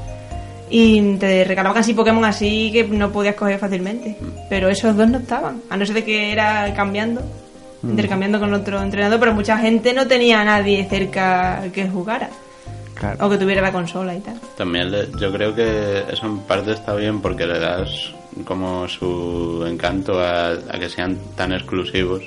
[0.70, 4.16] Y te regalaban así Pokémon así que no podías coger fácilmente.
[4.48, 5.62] Pero esos dos no estaban.
[5.70, 7.22] A no ser de que era cambiando,
[7.82, 12.28] intercambiando con otro entrenador, pero mucha gente no tenía a nadie cerca que jugara.
[12.94, 13.26] Claro.
[13.26, 14.34] O que tuviera la consola y tal.
[14.56, 18.12] También le- yo creo que eso en parte está bien porque le das
[18.44, 22.22] como su encanto a, a que sean tan exclusivos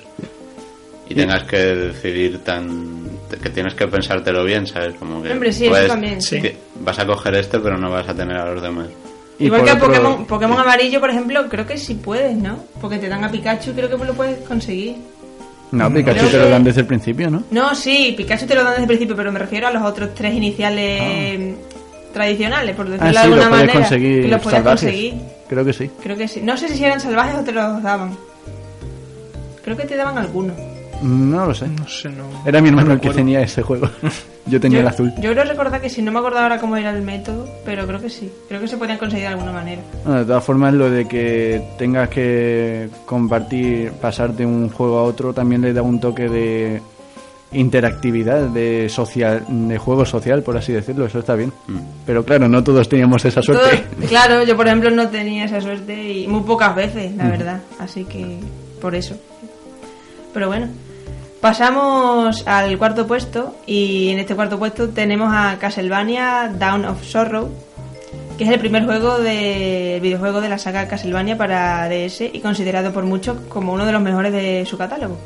[1.12, 3.02] y tengas que decidir tan
[3.42, 4.94] que tienes que pensártelo bien, ¿sabes?
[4.96, 6.42] Como que Hombre, sí, eso también, sí.
[6.82, 8.88] vas a coger este pero no vas a tener a los demás.
[9.40, 12.58] Y Igual que a otro- Pokémon, Pokémon amarillo, por ejemplo, creo que sí puedes, ¿no?
[12.80, 14.98] Porque te dan a Pikachu y creo que lo puedes conseguir.
[15.72, 17.44] No, Pikachu Creo te lo dan desde el principio, ¿no?
[17.50, 20.14] No, sí, Pikachu te lo dan desde el principio, pero me refiero a los otros
[20.14, 21.56] tres iniciales
[22.14, 23.80] tradicionales, por decirlo Ah, de sí, lo alguna puedes manera.
[23.80, 24.82] conseguir que los puedes salvajes.
[24.82, 25.14] conseguir.
[25.48, 25.90] Creo que sí.
[26.04, 26.42] Creo que sí.
[26.44, 28.18] No sé si eran salvajes o te los daban.
[29.64, 30.58] Creo que te daban algunos.
[31.02, 31.68] No lo sé.
[31.68, 32.26] No sé, no.
[32.46, 33.90] Era mi hermano el que tenía ese juego.
[34.48, 35.14] Yo tenía yo, el azul.
[35.22, 38.02] Yo creo recordar que sí, no me acuerdo ahora cómo era el método, pero creo
[38.02, 38.32] que sí.
[38.48, 39.84] Creo que se podían conseguir de alguna manera.
[40.04, 45.04] Bueno, de todas formas, lo de que tengas que compartir, pasar de un juego a
[45.04, 46.82] otro, también le da un toque de
[47.52, 51.06] interactividad, de social, de juego social, por así decirlo.
[51.06, 51.54] Eso está bien.
[51.68, 51.80] Mm.
[52.06, 53.86] Pero claro, no todos teníamos esa suerte.
[54.08, 57.62] Claro, yo por ejemplo no tenía esa suerte y muy pocas veces, la verdad.
[57.80, 58.40] Así que
[58.82, 59.16] por eso.
[60.34, 60.68] Pero bueno,
[61.42, 67.50] pasamos al cuarto puesto y en este cuarto puesto tenemos a Castlevania Dawn of Sorrow,
[68.38, 72.94] que es el primer juego de videojuego de la saga Castlevania para DS y considerado
[72.94, 75.18] por muchos como uno de los mejores de su catálogo.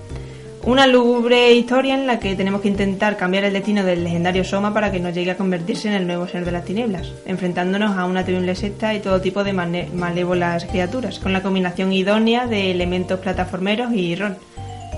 [0.63, 4.73] Una lúgubre historia en la que tenemos que intentar cambiar el destino del legendario Soma
[4.73, 8.06] para que no llegue a convertirse en el nuevo ser de las tinieblas, enfrentándonos a
[8.06, 13.19] una terrible secta y todo tipo de malévolas criaturas, con la combinación idónea de elementos
[13.19, 14.38] plataformeros y rol,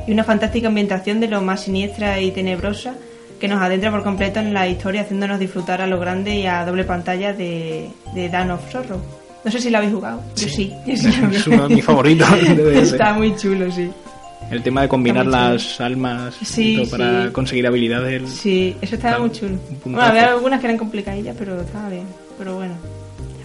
[0.08, 2.93] y una fantástica ambientación de lo más siniestra y tenebrosa
[3.39, 6.65] que nos adentra por completo en la historia, haciéndonos disfrutar a lo grande y a
[6.65, 9.00] doble pantalla de, de Dawn of Sorrow.
[9.46, 10.22] No sé si lo habéis jugado.
[10.36, 10.74] Yo sí.
[10.88, 12.28] Yo sí lo Es uno de mis favoritos.
[12.58, 12.82] de.
[12.82, 13.89] Está muy chulo, sí.
[14.50, 17.32] El tema de combinar las almas Sí, para sí.
[17.32, 18.30] conseguir habilidades.
[18.30, 19.58] Sí, eso estaba muy chulo.
[19.84, 22.06] Bueno, había algunas que eran complicadillas, pero estaba bien.
[22.38, 22.74] Pero bueno.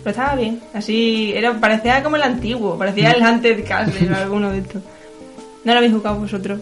[0.03, 0.61] Pero estaba bien.
[0.72, 2.79] Así, era parecía como el antiguo.
[2.79, 4.83] Parecía el Hunted Castle o alguno de estos.
[5.64, 6.61] ¿No lo habéis jugado vosotros?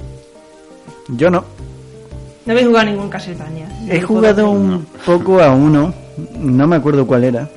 [1.09, 1.45] Yo no.
[2.47, 3.69] No habéis jugado ningún Castlevania.
[3.89, 5.93] He No jugado un poco a uno.
[6.39, 7.49] No me acuerdo cuál era.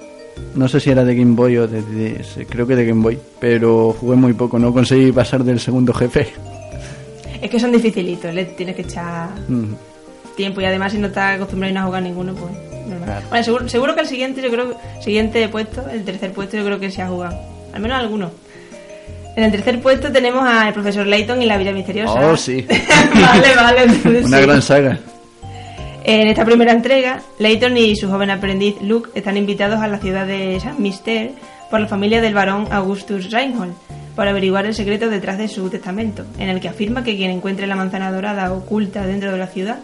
[0.55, 2.23] No sé si era de Game Boy o de.
[2.49, 3.17] Creo que de Game Boy.
[3.39, 4.57] Pero jugué muy poco.
[4.59, 6.27] No conseguí pasar del segundo jefe.
[7.41, 9.73] Es que son dificilitos, le tienes que echar Mm.
[10.37, 12.51] tiempo y además si no estás acostumbrado y no a jugar ninguno, pues...
[13.05, 13.25] Claro.
[13.29, 16.79] Bueno, seguro, seguro que el siguiente, yo creo, siguiente puesto, el tercer puesto, yo creo
[16.79, 17.37] que se ha jugado.
[17.73, 18.31] Al menos alguno.
[19.35, 22.13] En el tercer puesto tenemos al profesor Layton y la Villa Misteriosa.
[22.13, 22.65] Oh, sí.
[23.15, 23.83] vale, vale.
[23.83, 24.43] entonces Una sí.
[24.43, 24.99] gran saga.
[26.03, 30.27] En esta primera entrega, Layton y su joven aprendiz Luke están invitados a la ciudad
[30.27, 31.31] de San Mister
[31.71, 33.73] por la familia del barón Augustus Reinhold
[34.15, 37.67] para averiguar el secreto detrás de su testamento, en el que afirma que quien encuentre
[37.67, 39.79] la manzana dorada oculta dentro de la ciudad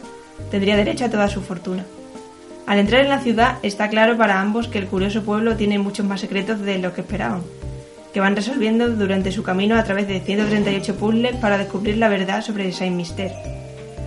[0.51, 1.85] tendría derecho a toda su fortuna.
[2.67, 6.05] Al entrar en la ciudad está claro para ambos que el curioso pueblo tiene muchos
[6.05, 7.41] más secretos de lo que esperaban,
[8.13, 12.41] que van resolviendo durante su camino a través de 138 puzzles para descubrir la verdad
[12.43, 13.31] sobre Saint Mister.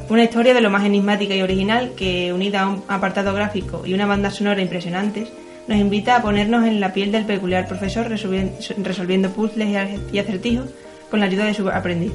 [0.09, 3.95] Una historia de lo más enigmática y original que, unida a un apartado gráfico y
[3.95, 5.29] una banda sonora impresionantes,
[5.69, 8.51] nos invita a ponernos en la piel del peculiar profesor resolvi-
[8.83, 9.69] resolviendo puzzles
[10.13, 10.67] y acertijos
[11.11, 12.13] con la ayuda de su aprendiz.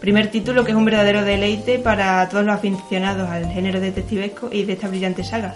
[0.00, 4.64] Primer título que es un verdadero deleite para todos los aficionados al género detectivesco y
[4.64, 5.54] de esta brillante saga,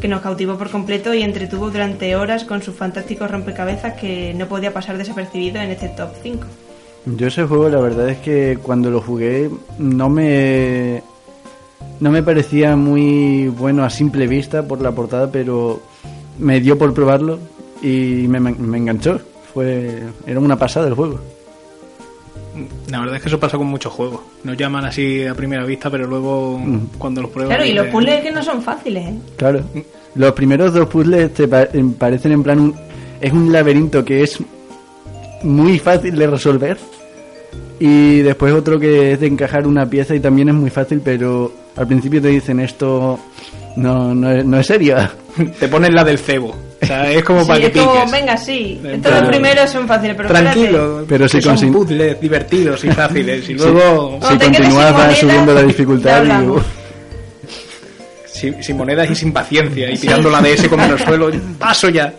[0.00, 4.46] que nos cautivó por completo y entretuvo durante horas con sus fantásticos rompecabezas que no
[4.46, 6.44] podía pasar desapercibido en este top 5.
[7.06, 11.02] Yo ese juego la verdad es que cuando lo jugué no me
[12.00, 15.80] no me parecía muy bueno a simple vista por la portada, pero
[16.38, 17.38] me dio por probarlo
[17.82, 19.20] y me, me enganchó.
[19.52, 21.20] Fue era una pasada el juego.
[22.90, 24.20] La verdad es que eso pasa con muchos juegos.
[24.44, 26.60] Nos llaman así a primera vista, pero luego
[26.98, 27.56] cuando los pruebas.
[27.56, 29.14] Claro, y los puzzles que no son fáciles, ¿eh?
[29.36, 29.60] Claro.
[30.14, 32.74] Los primeros dos puzzles te pa- em, parecen en plan un
[33.20, 34.38] es un laberinto que es
[35.42, 36.76] muy fácil de resolver
[37.80, 41.52] y después otro que es de encajar una pieza y también es muy fácil, pero
[41.76, 43.18] al principio te dicen esto
[43.76, 44.96] no no es, no es serio.
[45.58, 46.54] Te pones la del cebo.
[46.84, 48.10] O sea, es como Sí, para que es como, piques.
[48.12, 48.80] venga, sí.
[49.02, 50.54] Plan, los primeros son fáciles, pero espérate.
[50.54, 53.48] Tranquilo, Pero si que son puzzles divertidos y fáciles.
[53.48, 56.60] Y luego, si moneda, subiendo la dificultad y
[58.38, 59.90] sin, sin monedas y sin paciencia.
[59.90, 61.30] Y tirando la DS como en el suelo.
[61.58, 62.14] Paso ya.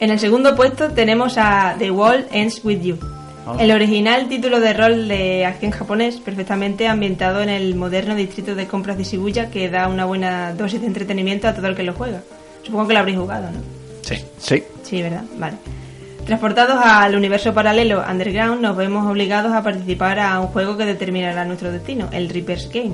[0.00, 2.98] En el segundo puesto tenemos a The Wall Ends With You.
[3.46, 3.56] Ah.
[3.58, 8.66] El original título de rol de acción japonés, perfectamente ambientado en el moderno distrito de
[8.66, 11.94] compras de Shibuya, que da una buena dosis de entretenimiento a todo el que lo
[11.94, 12.20] juega.
[12.68, 13.60] Supongo que lo habréis jugado, ¿no?
[14.02, 14.16] Sí.
[14.36, 14.62] sí.
[14.82, 15.24] Sí, ¿verdad?
[15.38, 15.56] Vale.
[16.26, 21.46] Transportados al universo paralelo Underground, nos vemos obligados a participar a un juego que determinará
[21.46, 22.92] nuestro destino, el Reaper's Game.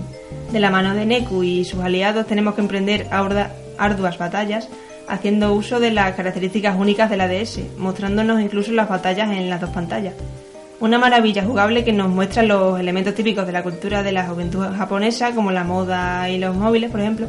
[0.53, 4.69] De la mano de Neku y sus aliados tenemos que emprender arduas batallas,
[5.09, 9.61] haciendo uso de las características únicas de la DS, mostrándonos incluso las batallas en las
[9.61, 10.15] dos pantallas.
[10.79, 14.65] Una maravilla jugable que nos muestra los elementos típicos de la cultura de la juventud
[14.77, 17.27] japonesa, como la moda y los móviles, por ejemplo,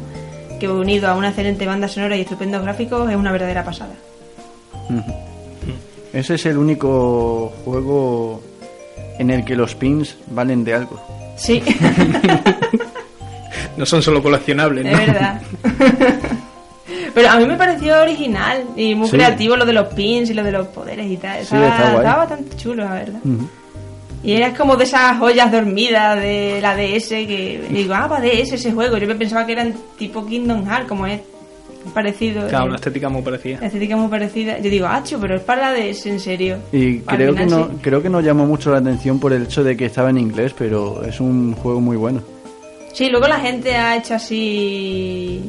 [0.58, 3.94] que unido a una excelente banda sonora y estupendos gráficos es una verdadera pasada.
[6.12, 8.42] Ese es el único juego
[9.18, 11.00] en el que los pins valen de algo.
[11.36, 11.62] Sí,
[13.76, 14.98] No son solo coleccionables, es ¿no?
[14.98, 15.40] verdad.
[17.14, 19.16] Pero a mí me pareció original y muy Sí.
[19.16, 21.38] creativo lo de los pins y lo de los poderes y tal.
[21.40, 21.96] Sí, Estaba, está guay.
[21.96, 23.20] estaba bastante chulo, la verdad.
[24.26, 28.20] Y era como de esas joyas dormidas de la DS que y digo, ah, va
[28.20, 28.98] DS ese juego.
[28.98, 31.20] Yo me pensaba que eran tipo Kingdom Hearts, como es
[31.94, 32.48] parecido.
[32.48, 33.58] Claro, eh, una estética muy parecida.
[33.60, 34.58] la estética muy parecida.
[34.58, 36.58] Yo digo, acho, pero es para la DS, en serio.
[36.72, 37.72] Y Al creo que no sí.
[37.80, 40.52] creo que no llamó mucho la atención por el hecho de que estaba en inglés,
[40.58, 42.20] pero es un juego muy bueno.
[42.92, 45.40] Sí, luego la gente ha hecho así.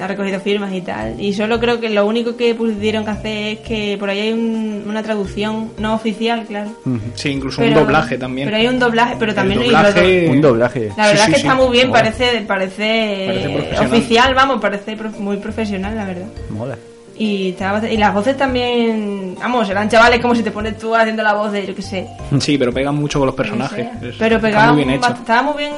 [0.00, 1.20] Ha recogido firmas y tal.
[1.20, 4.32] Y solo creo que lo único que pudieron que hacer es que por ahí hay
[4.32, 6.70] un- una traducción no oficial, claro.
[7.14, 8.46] Sí, incluso Pero- un doblaje también.
[8.48, 10.92] Pero hay un doblaje, pero también doblaje- Un doblaje.
[10.96, 11.46] La verdad sí, es que sí.
[11.48, 12.00] está muy bien, Mola.
[12.02, 16.26] parece, parece, oficial, vamos, parece prof- muy profesional, la verdad.
[16.50, 16.76] Mola.
[17.20, 17.56] Y,
[17.90, 21.50] y las voces también, vamos, eran chavales como si te pones tú haciendo la voz
[21.50, 22.06] de, yo qué sé.
[22.38, 23.88] Sí, pero pegan mucho con los no personajes.
[24.00, 24.08] sé.
[24.10, 25.08] Es- Pero pegaban, muy bien hecho.
[25.08, 25.72] bast- estaban muy bien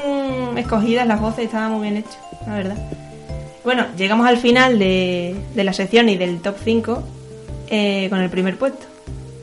[0.58, 2.76] escogidas las voces y estaba muy bien hecho, la verdad.
[3.64, 7.02] Bueno, llegamos al final de, de la sección y del top 5
[7.68, 8.86] eh, con el primer puesto.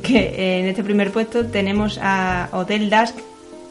[0.01, 3.15] Que eh, en este primer puesto tenemos a Hotel Dusk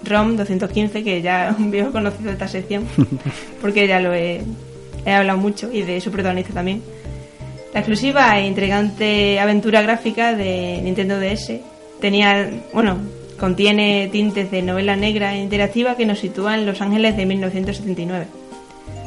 [0.04, 2.86] ROM 215, que ya es un viejo conocido de esta sección,
[3.60, 4.42] porque ya lo he,
[5.04, 6.82] he hablado mucho y de su protagonista también.
[7.74, 11.52] La exclusiva e intrigante aventura gráfica de Nintendo DS
[12.00, 12.98] tenía, bueno,
[13.38, 18.26] contiene tintes de novela negra e interactiva que nos sitúa en Los Ángeles de 1979.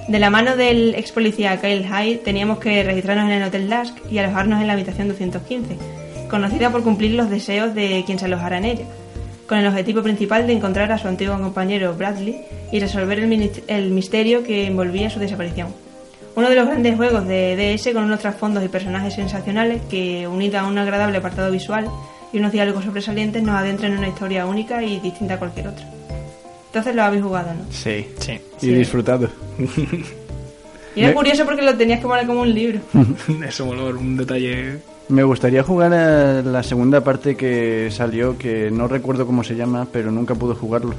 [0.10, 3.96] De la mano del ex policía Kyle Hyde teníamos que registrarnos en el Hotel Dusk
[4.10, 5.78] y alojarnos en la habitación 215,
[6.28, 8.86] conocida por cumplir los deseos de quien se alojara en ella,
[9.48, 12.42] con el objetivo principal de encontrar a su antiguo compañero Bradley
[12.72, 15.68] y resolver el, misterio que envolvía su desaparición.
[16.36, 20.58] Uno de los grandes juegos de DS con unos trasfondos y personajes sensacionales que, unido
[20.60, 21.88] a un agradable apartado visual
[22.34, 25.99] y unos diálogos sobresalientes, nos adentran en una historia única y distinta a cualquier otra.
[26.70, 27.62] Entonces lo habéis jugado, ¿no?
[27.72, 28.08] Sí.
[28.20, 28.34] Sí.
[28.62, 28.74] Y Sí.
[28.74, 29.30] disfrutado.
[30.96, 32.80] Y era Me- curioso porque lo tenías que poner como un libro.
[33.48, 34.80] Eso moló, un detalle.
[35.08, 39.88] Me gustaría jugar a la segunda parte que salió, que no recuerdo cómo se llama,
[39.92, 40.94] pero nunca pude jugarlo.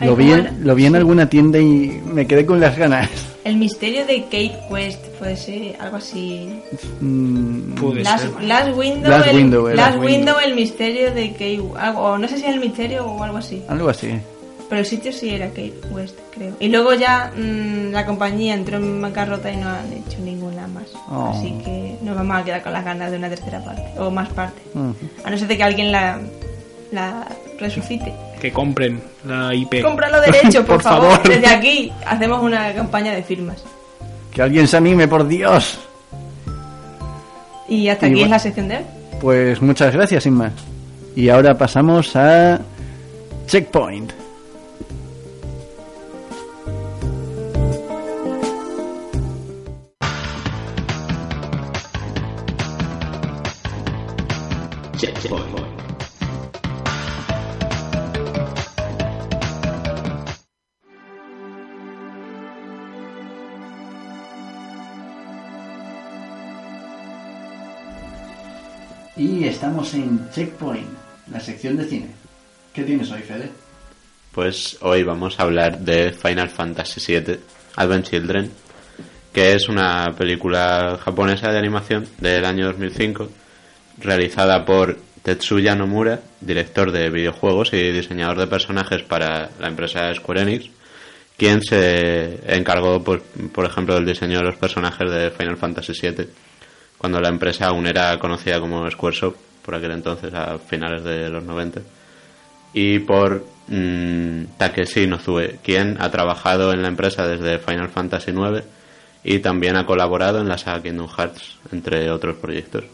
[0.00, 3.08] Lo vi, en, lo vi en alguna tienda y me quedé con las ganas.
[3.44, 6.48] El misterio de Kate Quest puede ser algo así.
[7.00, 8.42] Mm, Puede Last, ser.
[8.44, 9.68] Last Window, Last el, Window.
[9.68, 9.98] Last
[10.44, 13.62] el misterio de Kate algo, o no sé si es el misterio o algo así.
[13.68, 14.10] algo así.
[14.70, 16.54] Pero el sitio sí era Kate West, creo.
[16.60, 20.84] Y luego ya mm, la compañía entró en bancarrota y no han hecho ninguna más.
[21.10, 21.32] Oh.
[21.34, 24.28] Así que nos vamos a quedar con las ganas de una tercera parte, o más
[24.28, 24.62] parte.
[25.24, 26.20] A no ser de que alguien la,
[26.92, 27.26] la
[27.58, 28.14] resucite.
[28.40, 29.82] Que compren la IP.
[29.82, 31.10] Compra los derechos, por, Por favor.
[31.16, 31.28] favor.
[31.28, 33.64] Desde aquí hacemos una campaña de firmas.
[34.32, 35.80] Que alguien se anime, por Dios.
[37.68, 38.84] Y hasta Y aquí es la sección de hoy.
[39.20, 40.52] Pues muchas gracias, sin más.
[41.16, 42.60] Y ahora pasamos a.
[43.48, 44.12] Checkpoint.
[69.80, 70.86] En Checkpoint,
[71.32, 72.08] la sección de cine.
[72.74, 73.48] ¿Qué tienes hoy, Fede?
[74.30, 77.38] Pues hoy vamos a hablar de Final Fantasy VII
[77.76, 78.50] Advent Children,
[79.32, 83.30] que es una película japonesa de animación del año 2005,
[84.00, 90.42] realizada por Tetsuya Nomura, director de videojuegos y diseñador de personajes para la empresa Square
[90.42, 90.68] Enix,
[91.38, 96.28] quien se encargó, pues, por ejemplo, del diseño de los personajes de Final Fantasy VII,
[96.98, 101.42] cuando la empresa aún era conocida como Squaresoft, por aquel entonces, a finales de los
[101.44, 101.80] 90
[102.72, 108.64] y por mm, Takeshi Nozue, quien ha trabajado en la empresa desde Final Fantasy IX
[109.24, 112.84] y también ha colaborado en la saga Kingdom Hearts, entre otros proyectos,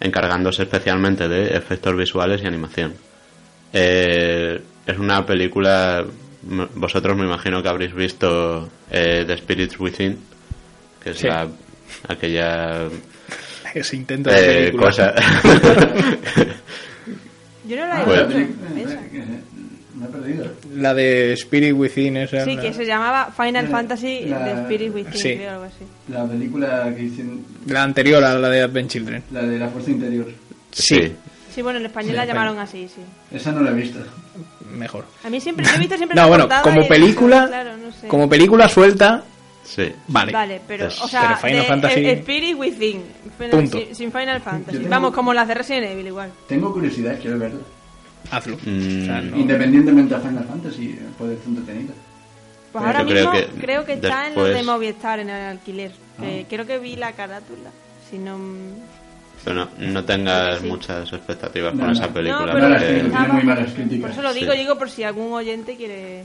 [0.00, 2.94] encargándose especialmente de efectos visuales y animación.
[3.72, 6.04] Eh, es una película,
[6.74, 10.18] vosotros me imagino que habréis visto eh, The Spirits Within,
[11.02, 11.26] que es Sí.
[11.28, 11.46] la,
[12.08, 12.88] aquella
[13.74, 14.86] ese intento de Eh, película.
[14.86, 15.14] cosa.
[17.66, 18.40] Yo no la he Pues- visto.
[18.40, 18.94] Eh, esa.
[18.94, 19.24] eh,
[19.94, 20.46] Me he perdido.
[20.76, 22.44] La de Spirit Within, esa.
[22.44, 25.34] Sí, la- que se llamaba Final La- Fantasy la- The Spirit Within, Sí.
[25.36, 25.84] creo, algo así.
[26.08, 29.22] La película que dicen, La anterior a la de Advent Children.
[29.32, 30.26] la de la fuerza interior.
[30.72, 31.14] Sí,
[31.54, 33.00] Sí, bueno, en español Sí, la llamaron así, sí.
[33.36, 33.98] Esa no la he visto.
[34.72, 35.06] mejor.
[35.24, 38.06] A mí siempre, he visto siempre No, bueno, como y- película, claro, no sé.
[38.06, 39.24] como película suelta,
[39.68, 39.92] Sí.
[40.08, 40.32] vale.
[40.32, 43.02] Vale, pero, Es- o sea, pero Final de- Fantasy- eh, Spirit Within,
[43.36, 43.78] Final- Punto.
[43.78, 44.78] sin, sin Final Fantasy.
[44.78, 46.30] Tengo- Vamos, como las de Resident Evil igual.
[46.48, 47.60] Tengo curiosidad, quiero verla.
[48.30, 48.56] Hazlo.
[48.64, 51.92] Mm, O sea, no- Independientemente de Final Fantasy, eh, puede ser entretenida.
[52.72, 55.42] Pues ahora creo mismo que creo que está en lo después- de Movistar, en el
[55.50, 55.92] alquiler.
[56.18, 56.22] Ah.
[56.24, 57.70] Eh, creo que vi la carátula.
[58.10, 58.38] Si no...
[59.44, 60.66] Pero no, no tengas Sí.
[60.66, 61.92] muchas expectativas No, con no.
[61.94, 62.46] esa película.
[62.46, 64.00] No, pero porque- muy malas críticas.
[64.00, 64.58] Por eso lo digo, Sí.
[64.58, 66.24] digo por si algún oyente quiere...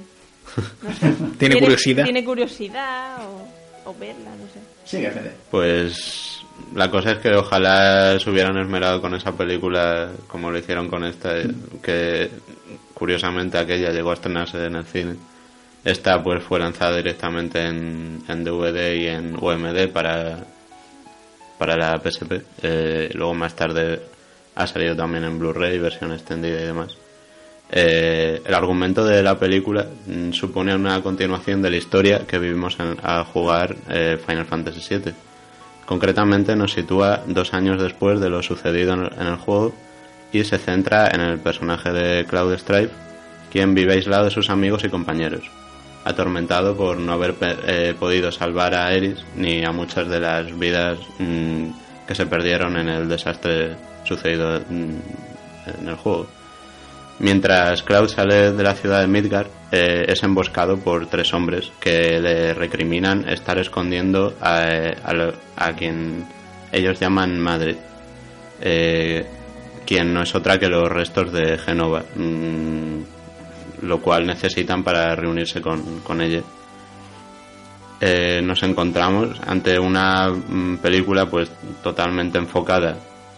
[0.81, 2.03] no sé, Tiene curiosidad.
[2.03, 4.59] Tiene curiosidad o, o verla, no sé.
[4.85, 5.31] Fede.
[5.49, 6.39] Pues
[6.75, 11.03] la cosa es que ojalá se hubieran esmerado con esa película como lo hicieron con
[11.03, 11.47] esta, eh,
[11.81, 12.29] que
[12.93, 15.15] curiosamente aquella llegó a estrenarse en el cine.
[15.83, 20.45] Esta pues fue lanzada directamente en, en DVD y en UMD para,
[21.57, 22.41] para la PSP.
[22.61, 24.01] Eh, luego más tarde
[24.55, 26.97] ha salido también en Blu-ray, versión extendida y demás.
[27.71, 32.77] Eh, el argumento de la película mm, supone una continuación de la historia que vivimos
[32.79, 35.13] en- al jugar eh, Final Fantasy VII.
[35.85, 39.73] Concretamente nos sitúa dos años después de lo sucedido en el, juego
[40.31, 42.93] y se centra en el personaje de Cloud Strife,
[43.51, 45.43] quien vive aislado de sus amigos y compañeros,
[46.05, 50.99] atormentado por no haber eh, podido salvar a Eris ni a muchas de las vidas
[51.19, 51.67] mm,
[52.07, 56.27] que se perdieron en el desastre sucedido mm, en el juego.
[57.23, 62.19] Mientras Cloud sale de la ciudad de Midgard, eh, es emboscado por tres hombres que
[62.19, 66.27] le recriminan estar escondiendo a, quien
[66.69, 67.77] ellos llaman madre,
[68.59, 69.25] eh,
[69.85, 75.61] quien no es otra que los restos de Genova, mm, lo cual necesitan para reunirse
[75.61, 76.41] con, con ella.
[78.01, 81.49] Eh, nos encontramos ante una mm, película pues
[81.81, 82.97] totalmente enfocada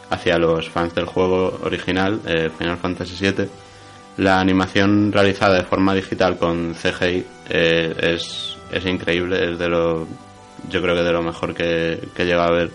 [0.10, 2.20] hacia los fans del juego original,
[2.58, 3.65] Final Fantasy VII.
[4.18, 10.08] La animación realizada de forma digital con CGI eh, es, es increíble, es de lo,
[10.70, 12.72] yo creo que de lo mejor que, que llega a ver.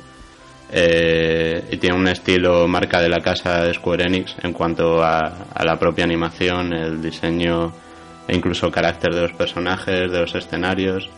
[0.73, 5.65] Eh, y tiene un estilo marca de la casa Square Enix en cuanto a, a
[5.65, 7.73] la propia animación, el diseño
[8.29, 11.09] e incluso carácter de los personajes, de los escenarios,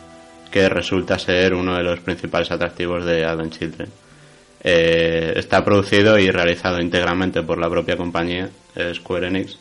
[0.49, 3.89] que resulta ser uno de los principales atractivos de Advent Children.
[4.63, 9.57] Eh, está producido y realizado íntegramente por la propia compañía eh, Square Enix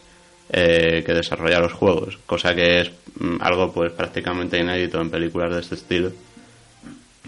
[0.50, 5.54] eh, que desarrolla los juegos, cosa que es mm, algo pues prácticamente inédito en películas
[5.54, 6.12] de este estilo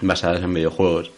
[0.00, 1.10] basadas en videojuegos.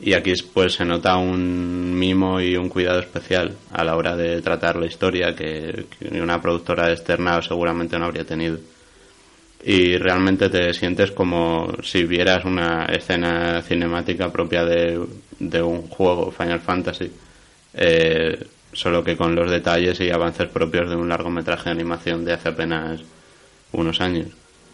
[0.00, 4.42] Y aquí pues se nota un mimo y un cuidado especial a la hora de
[4.42, 5.86] tratar la historia que,
[6.20, 8.58] una productora externa seguramente no habría tenido.
[9.62, 15.00] Y realmente te sientes como si vieras una escena cinemática propia de,
[15.38, 17.10] de un juego Final Fantasy,
[17.72, 22.34] eh, solo que con los detalles y avances propios de un largometraje de animación de
[22.34, 23.00] hace apenas
[23.72, 24.28] unos años.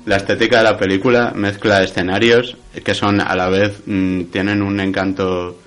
[0.07, 4.81] La estética de la película mezcla escenarios que son a la vez mm, tienen un
[4.81, 5.59] encanto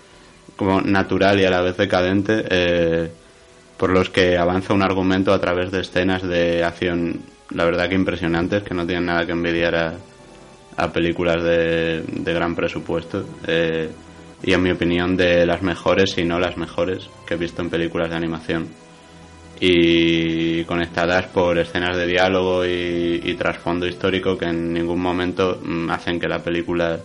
[0.55, 3.11] como natural y a la vez decadente eh,
[3.77, 7.21] por los que avanza un argumento a través de escenas de acción
[7.51, 9.93] la verdad que impresionantes que no tienen nada que envidiar a,
[10.77, 13.89] a películas de, de gran presupuesto eh,
[14.43, 17.69] y en mi opinión de las mejores si no las mejores que he visto en
[17.69, 18.67] películas de animación
[19.59, 25.89] y conectadas por escenas de diálogo y, y trasfondo histórico que en ningún momento mm,
[25.89, 26.99] hacen que la película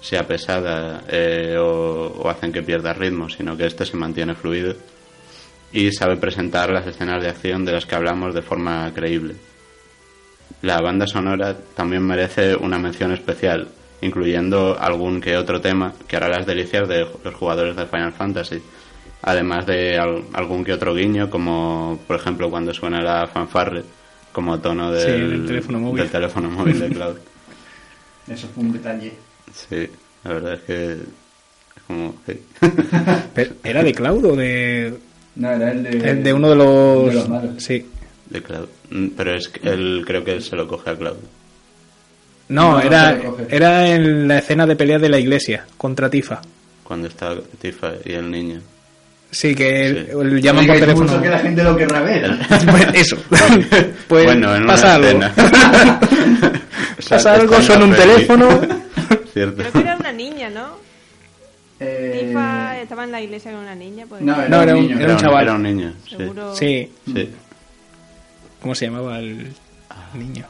[0.00, 4.74] sea pesada eh, o, o hacen que pierda ritmo, sino que este se mantiene fluido
[5.72, 9.34] y sabe presentar las escenas de acción de las que hablamos de forma creíble.
[10.62, 13.68] La banda sonora también merece una mención especial,
[14.00, 18.60] incluyendo algún que otro tema que hará las delicias de los jugadores de Final Fantasy,
[19.22, 23.82] además de al- algún que otro guiño, como por ejemplo cuando suena la fanfarre
[24.32, 26.02] como tono Sí, del, teléfono móvil.
[26.02, 27.16] del teléfono móvil de Cloud.
[28.28, 29.12] Eso fue un detalle.
[29.52, 29.88] Sí,
[30.24, 32.14] la verdad es que es como...
[32.26, 32.40] sí.
[33.64, 34.94] ¿Era de Cloud o de,
[35.36, 37.06] No, era el de, el de uno de los...
[37.08, 37.50] de los malos.
[37.62, 37.86] Sí.
[38.28, 38.68] de Cloud.
[38.90, 41.16] Mm, Pero es que él creo que se lo coge a Cloud.
[42.48, 43.18] No, No, era,
[43.50, 46.40] era en la escena de pelea de la iglesia contra Tifa.
[46.82, 48.60] Cuando está Tifa y el niño.
[49.30, 50.18] Sí, que Sí.
[50.18, 51.22] el- llaman No por teléfono.
[51.22, 52.38] que la gente lo querrá ver.
[52.70, 53.16] Pues eso.
[54.08, 55.06] pues bueno, en una pasa algo.
[55.08, 55.34] escena.
[57.08, 58.48] Pasa algo, suena un teléfono.
[59.32, 59.56] Cierto.
[59.62, 60.78] Creo que era una niña, ¿no?
[61.80, 64.04] Eh, Tifa estaba en la iglesia con una niña.
[64.08, 65.00] Pues, No, era No, un era un- niño.
[65.00, 65.42] era un chaval.
[65.44, 66.16] Era un niño, sí.
[66.16, 66.56] seguro.
[66.56, 67.30] Sí, Sí.
[68.60, 69.52] ¿cómo se llamaba el
[70.14, 70.46] niño?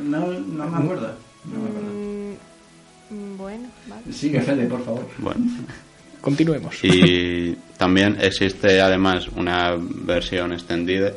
[0.00, 1.14] No, no me acuerdo.
[1.44, 1.90] No me acuerdo.
[1.90, 2.32] Mm,
[3.34, 4.12] mm, bueno, vale.
[4.12, 5.06] Sigue, Fede, por favor.
[5.18, 5.40] Bueno.
[6.20, 6.76] Continuemos.
[6.84, 11.12] Y también existe además una versión extendida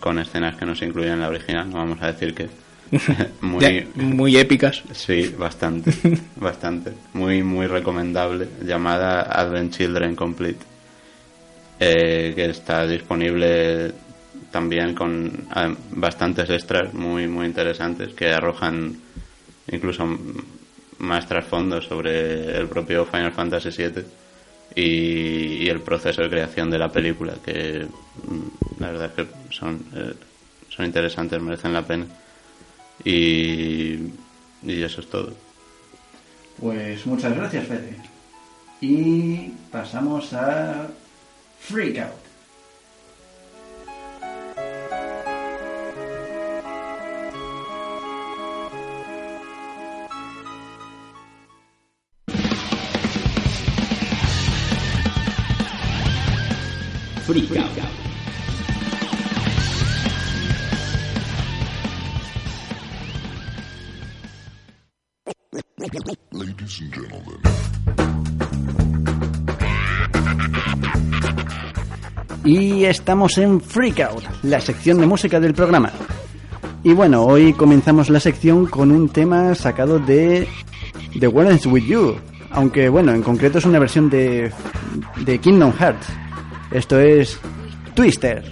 [0.00, 2.48] con escenas que no se incluyen en la original, no vamos a decir que
[3.40, 4.82] muy Ya, muy épicas.
[4.92, 5.92] sí, bastante,
[6.36, 10.64] bastante, muy muy recomendable, llamada Advent Children Complete,
[11.80, 13.92] eh, que está disponible
[14.56, 18.96] también con ah, bastantes extras muy muy interesantes que arrojan
[19.70, 20.02] incluso
[20.98, 24.02] más trasfondo sobre el propio Final Fantasy VII
[24.74, 29.26] y, y el proceso de creación de la película que mm, la verdad es que
[29.50, 30.14] son eh,
[30.70, 32.06] son interesantes merecen la pena
[33.04, 34.08] y,
[34.62, 35.34] y eso es todo
[36.58, 37.94] Pues muchas gracias, Fede.
[38.80, 40.88] Y pasamos a
[41.60, 42.25] Freak Out.
[57.26, 57.68] Freak Out.
[66.30, 67.40] Ladies and gentlemen,
[72.44, 75.90] Y estamos en Freak Out, la sección de música del programa.
[76.84, 80.46] Y bueno, hoy comenzamos la sección con un tema sacado de
[81.18, 82.14] The World is With You.
[82.52, 84.52] Aunque bueno, en concreto es una versión de,
[85.24, 86.06] de Kingdom Hearts.
[86.76, 87.38] Esto es
[87.94, 88.44] Twister.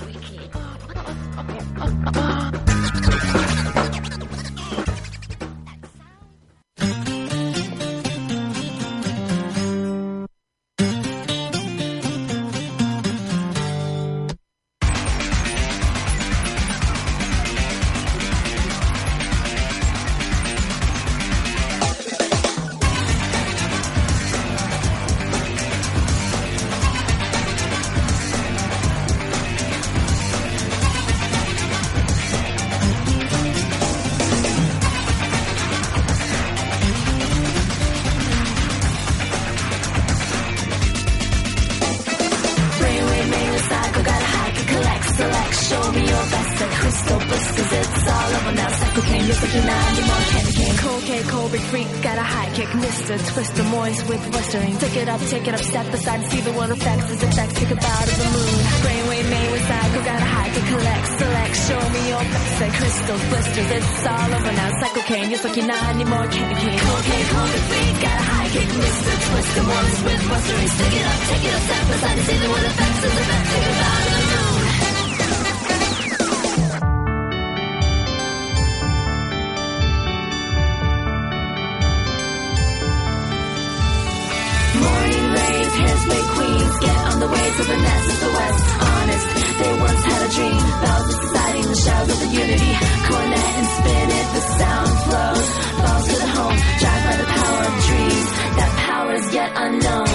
[87.57, 88.65] To the nest of the west.
[88.83, 89.27] Honest,
[89.63, 90.63] they once had a dream.
[90.83, 92.73] Bells of society the shadows of the unity.
[93.07, 95.47] Cornet and spin it, the sound flows.
[95.79, 98.29] Falls to the home, drive by the power of dreams.
[98.59, 100.15] That power is yet unknown.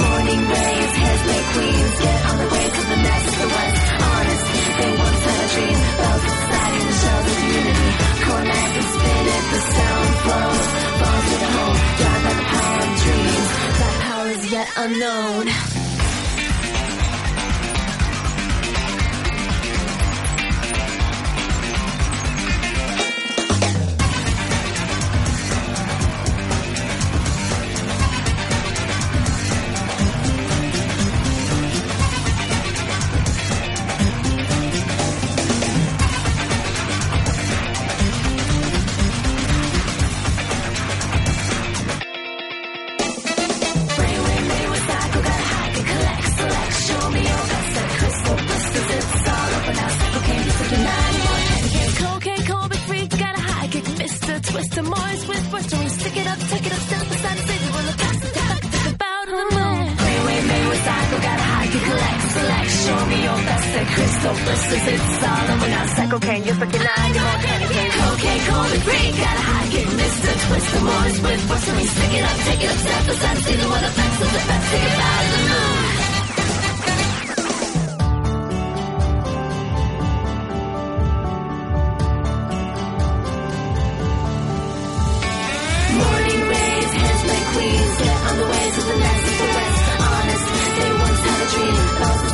[0.00, 3.82] Morning rays, hairsplay queens, get on the way to the nest of the west.
[4.08, 4.44] Honest,
[4.80, 5.78] they once had a dream.
[6.00, 7.90] Bells of society the shadows of the unity.
[8.24, 10.64] Cornet and spin it, the sound flows.
[11.00, 13.48] Falls to the home, drive by the power of dreams.
[13.76, 15.71] That power is yet unknown.
[64.34, 65.86] versus it's all over now.
[65.86, 67.92] Psycho can you fucking I need more candy cane.
[67.92, 70.30] Cocaine, cold and green, gotta hide, get Mr.
[70.46, 70.68] Twist.
[70.72, 73.56] The more is with force we stick it up, take it up, step aside, see
[73.56, 75.80] the one effects of the best, take it out of the moon.
[86.02, 90.46] Morning rays, hands like queens, get on the way to the next, the west, honest.
[90.78, 92.31] They once had a dream,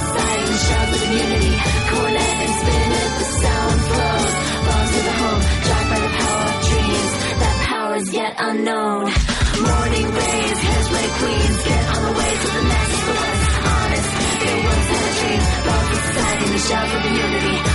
[11.18, 12.98] queens get on the way to the next.
[13.06, 13.38] But
[13.68, 14.10] honest?
[14.48, 15.42] It was a dream.
[15.68, 17.67] Love, society, the shout for the unity.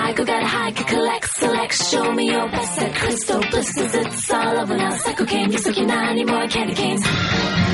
[0.00, 1.74] High, kick, collect, select.
[1.90, 3.94] Show me your best at crystal blisters.
[3.94, 4.96] It's all over now.
[4.96, 6.46] Psycho cane, you're sucking not anymore.
[6.48, 7.67] Candy canes.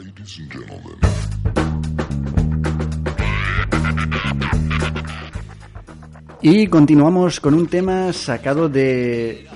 [0.00, 0.98] Ladies and gentlemen,
[6.40, 9.46] Y continuamos con un tema sacado de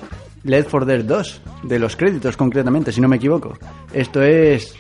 [0.42, 3.56] Led for Dead 2, de los créditos concretamente, si no me equivoco.
[3.94, 4.74] Esto es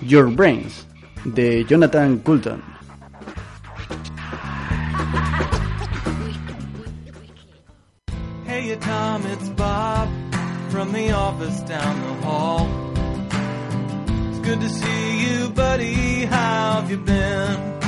[0.00, 0.86] Your Brains,
[1.26, 2.62] de Jonathan Coulton.
[8.46, 10.08] Hey, Tom, it's Bob
[10.70, 12.13] from the office down the
[16.94, 17.80] have been?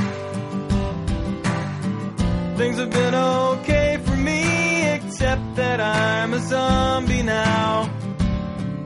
[2.57, 7.89] Things have been okay for me, except that I'm a zombie now.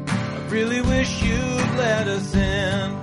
[0.06, 2.96] I really wish you'd let us in.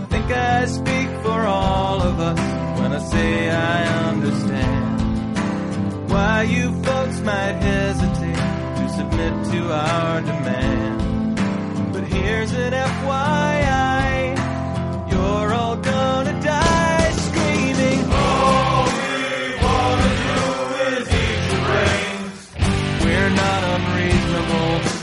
[0.00, 2.40] I think I speak for all of us
[2.80, 8.34] when I say I understand why you folks might hesitate
[8.78, 11.92] to submit to our demand.
[11.92, 13.97] But here's an FYI,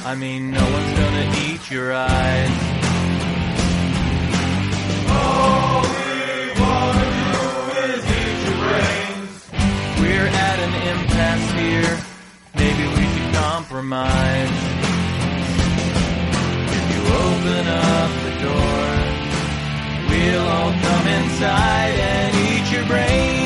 [0.05, 2.57] I mean, no one's gonna eat your eyes.
[5.09, 7.41] All we wanna do
[7.89, 9.33] is eat your brains.
[9.99, 11.97] We're at an impasse here.
[12.53, 14.57] Maybe we should compromise.
[16.77, 18.85] If you open up the door,
[20.07, 23.44] we'll all come inside and eat your brains.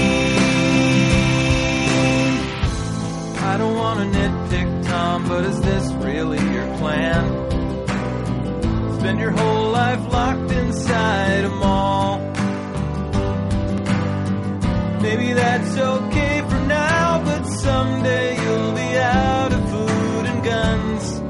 [3.90, 7.24] To nitpick, Tom, but is this really your plan?
[8.98, 12.20] Spend your whole life locked inside a mall.
[15.02, 21.22] Maybe that's okay for now, but someday you'll be out of food and guns,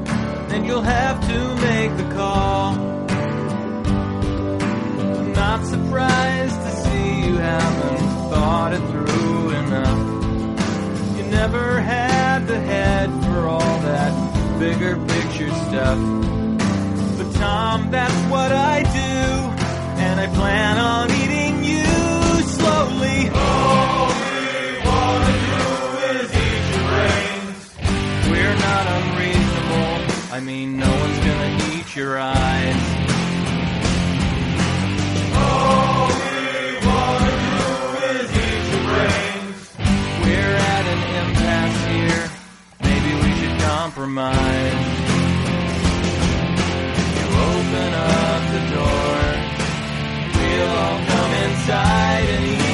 [0.52, 2.74] and you'll have to make the call.
[5.18, 11.16] I'm not surprised to see you haven't thought it through enough.
[11.16, 11.80] You never
[12.46, 15.98] the head for all that bigger picture stuff.
[17.18, 21.84] But Tom, that's what I do, and I plan on eating you
[22.42, 23.28] slowly.
[23.34, 25.62] All we wanna do
[26.16, 27.58] is eat your brains.
[28.30, 30.32] We're not unreasonable.
[30.32, 32.99] I mean, no one's gonna eat your eyes.
[44.00, 44.72] Compromise.
[47.16, 49.20] You open up the door.
[50.34, 52.69] We'll all come inside and eat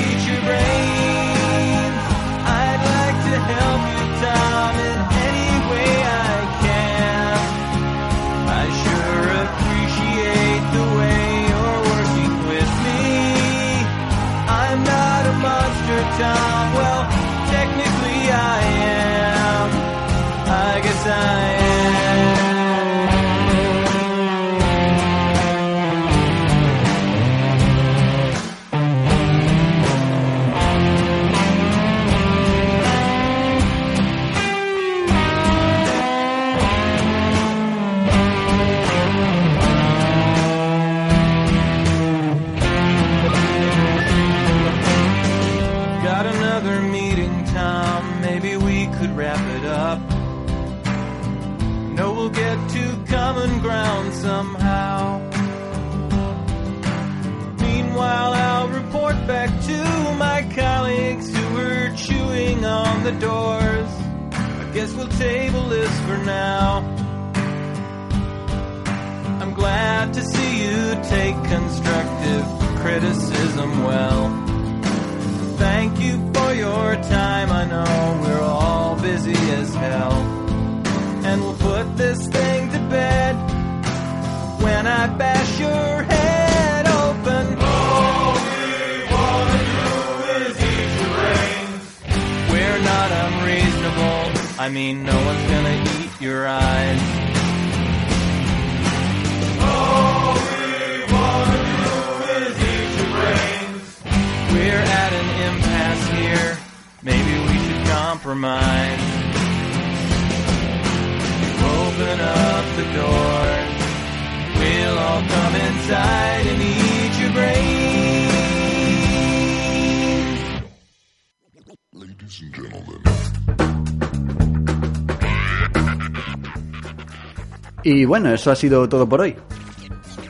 [127.87, 129.37] Y bueno, eso ha sido todo por hoy.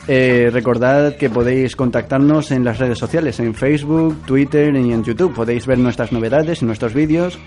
[0.07, 5.32] Eh, recordad que podéis contactarnos en las redes sociales, en Facebook, Twitter y en YouTube.
[5.32, 7.38] Podéis ver nuestras novedades y nuestros vídeos,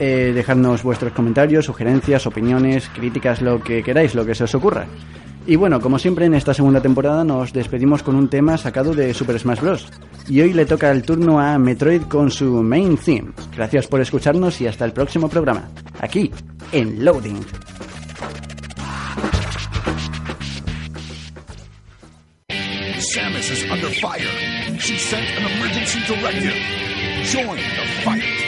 [0.00, 4.86] eh, dejarnos vuestros comentarios, sugerencias, opiniones, críticas, lo que queráis, lo que se os ocurra.
[5.46, 9.14] Y bueno, como siempre en esta segunda temporada nos despedimos con un tema sacado de
[9.14, 9.88] Super Smash Bros.
[10.28, 13.30] Y hoy le toca el turno a Metroid con su main theme.
[13.54, 15.68] Gracias por escucharnos y hasta el próximo programa.
[16.00, 16.32] Aquí,
[16.72, 17.38] en Loading.
[23.54, 24.78] Is under fire.
[24.78, 26.54] She sent an emergency directive.
[27.24, 28.43] Join the fight.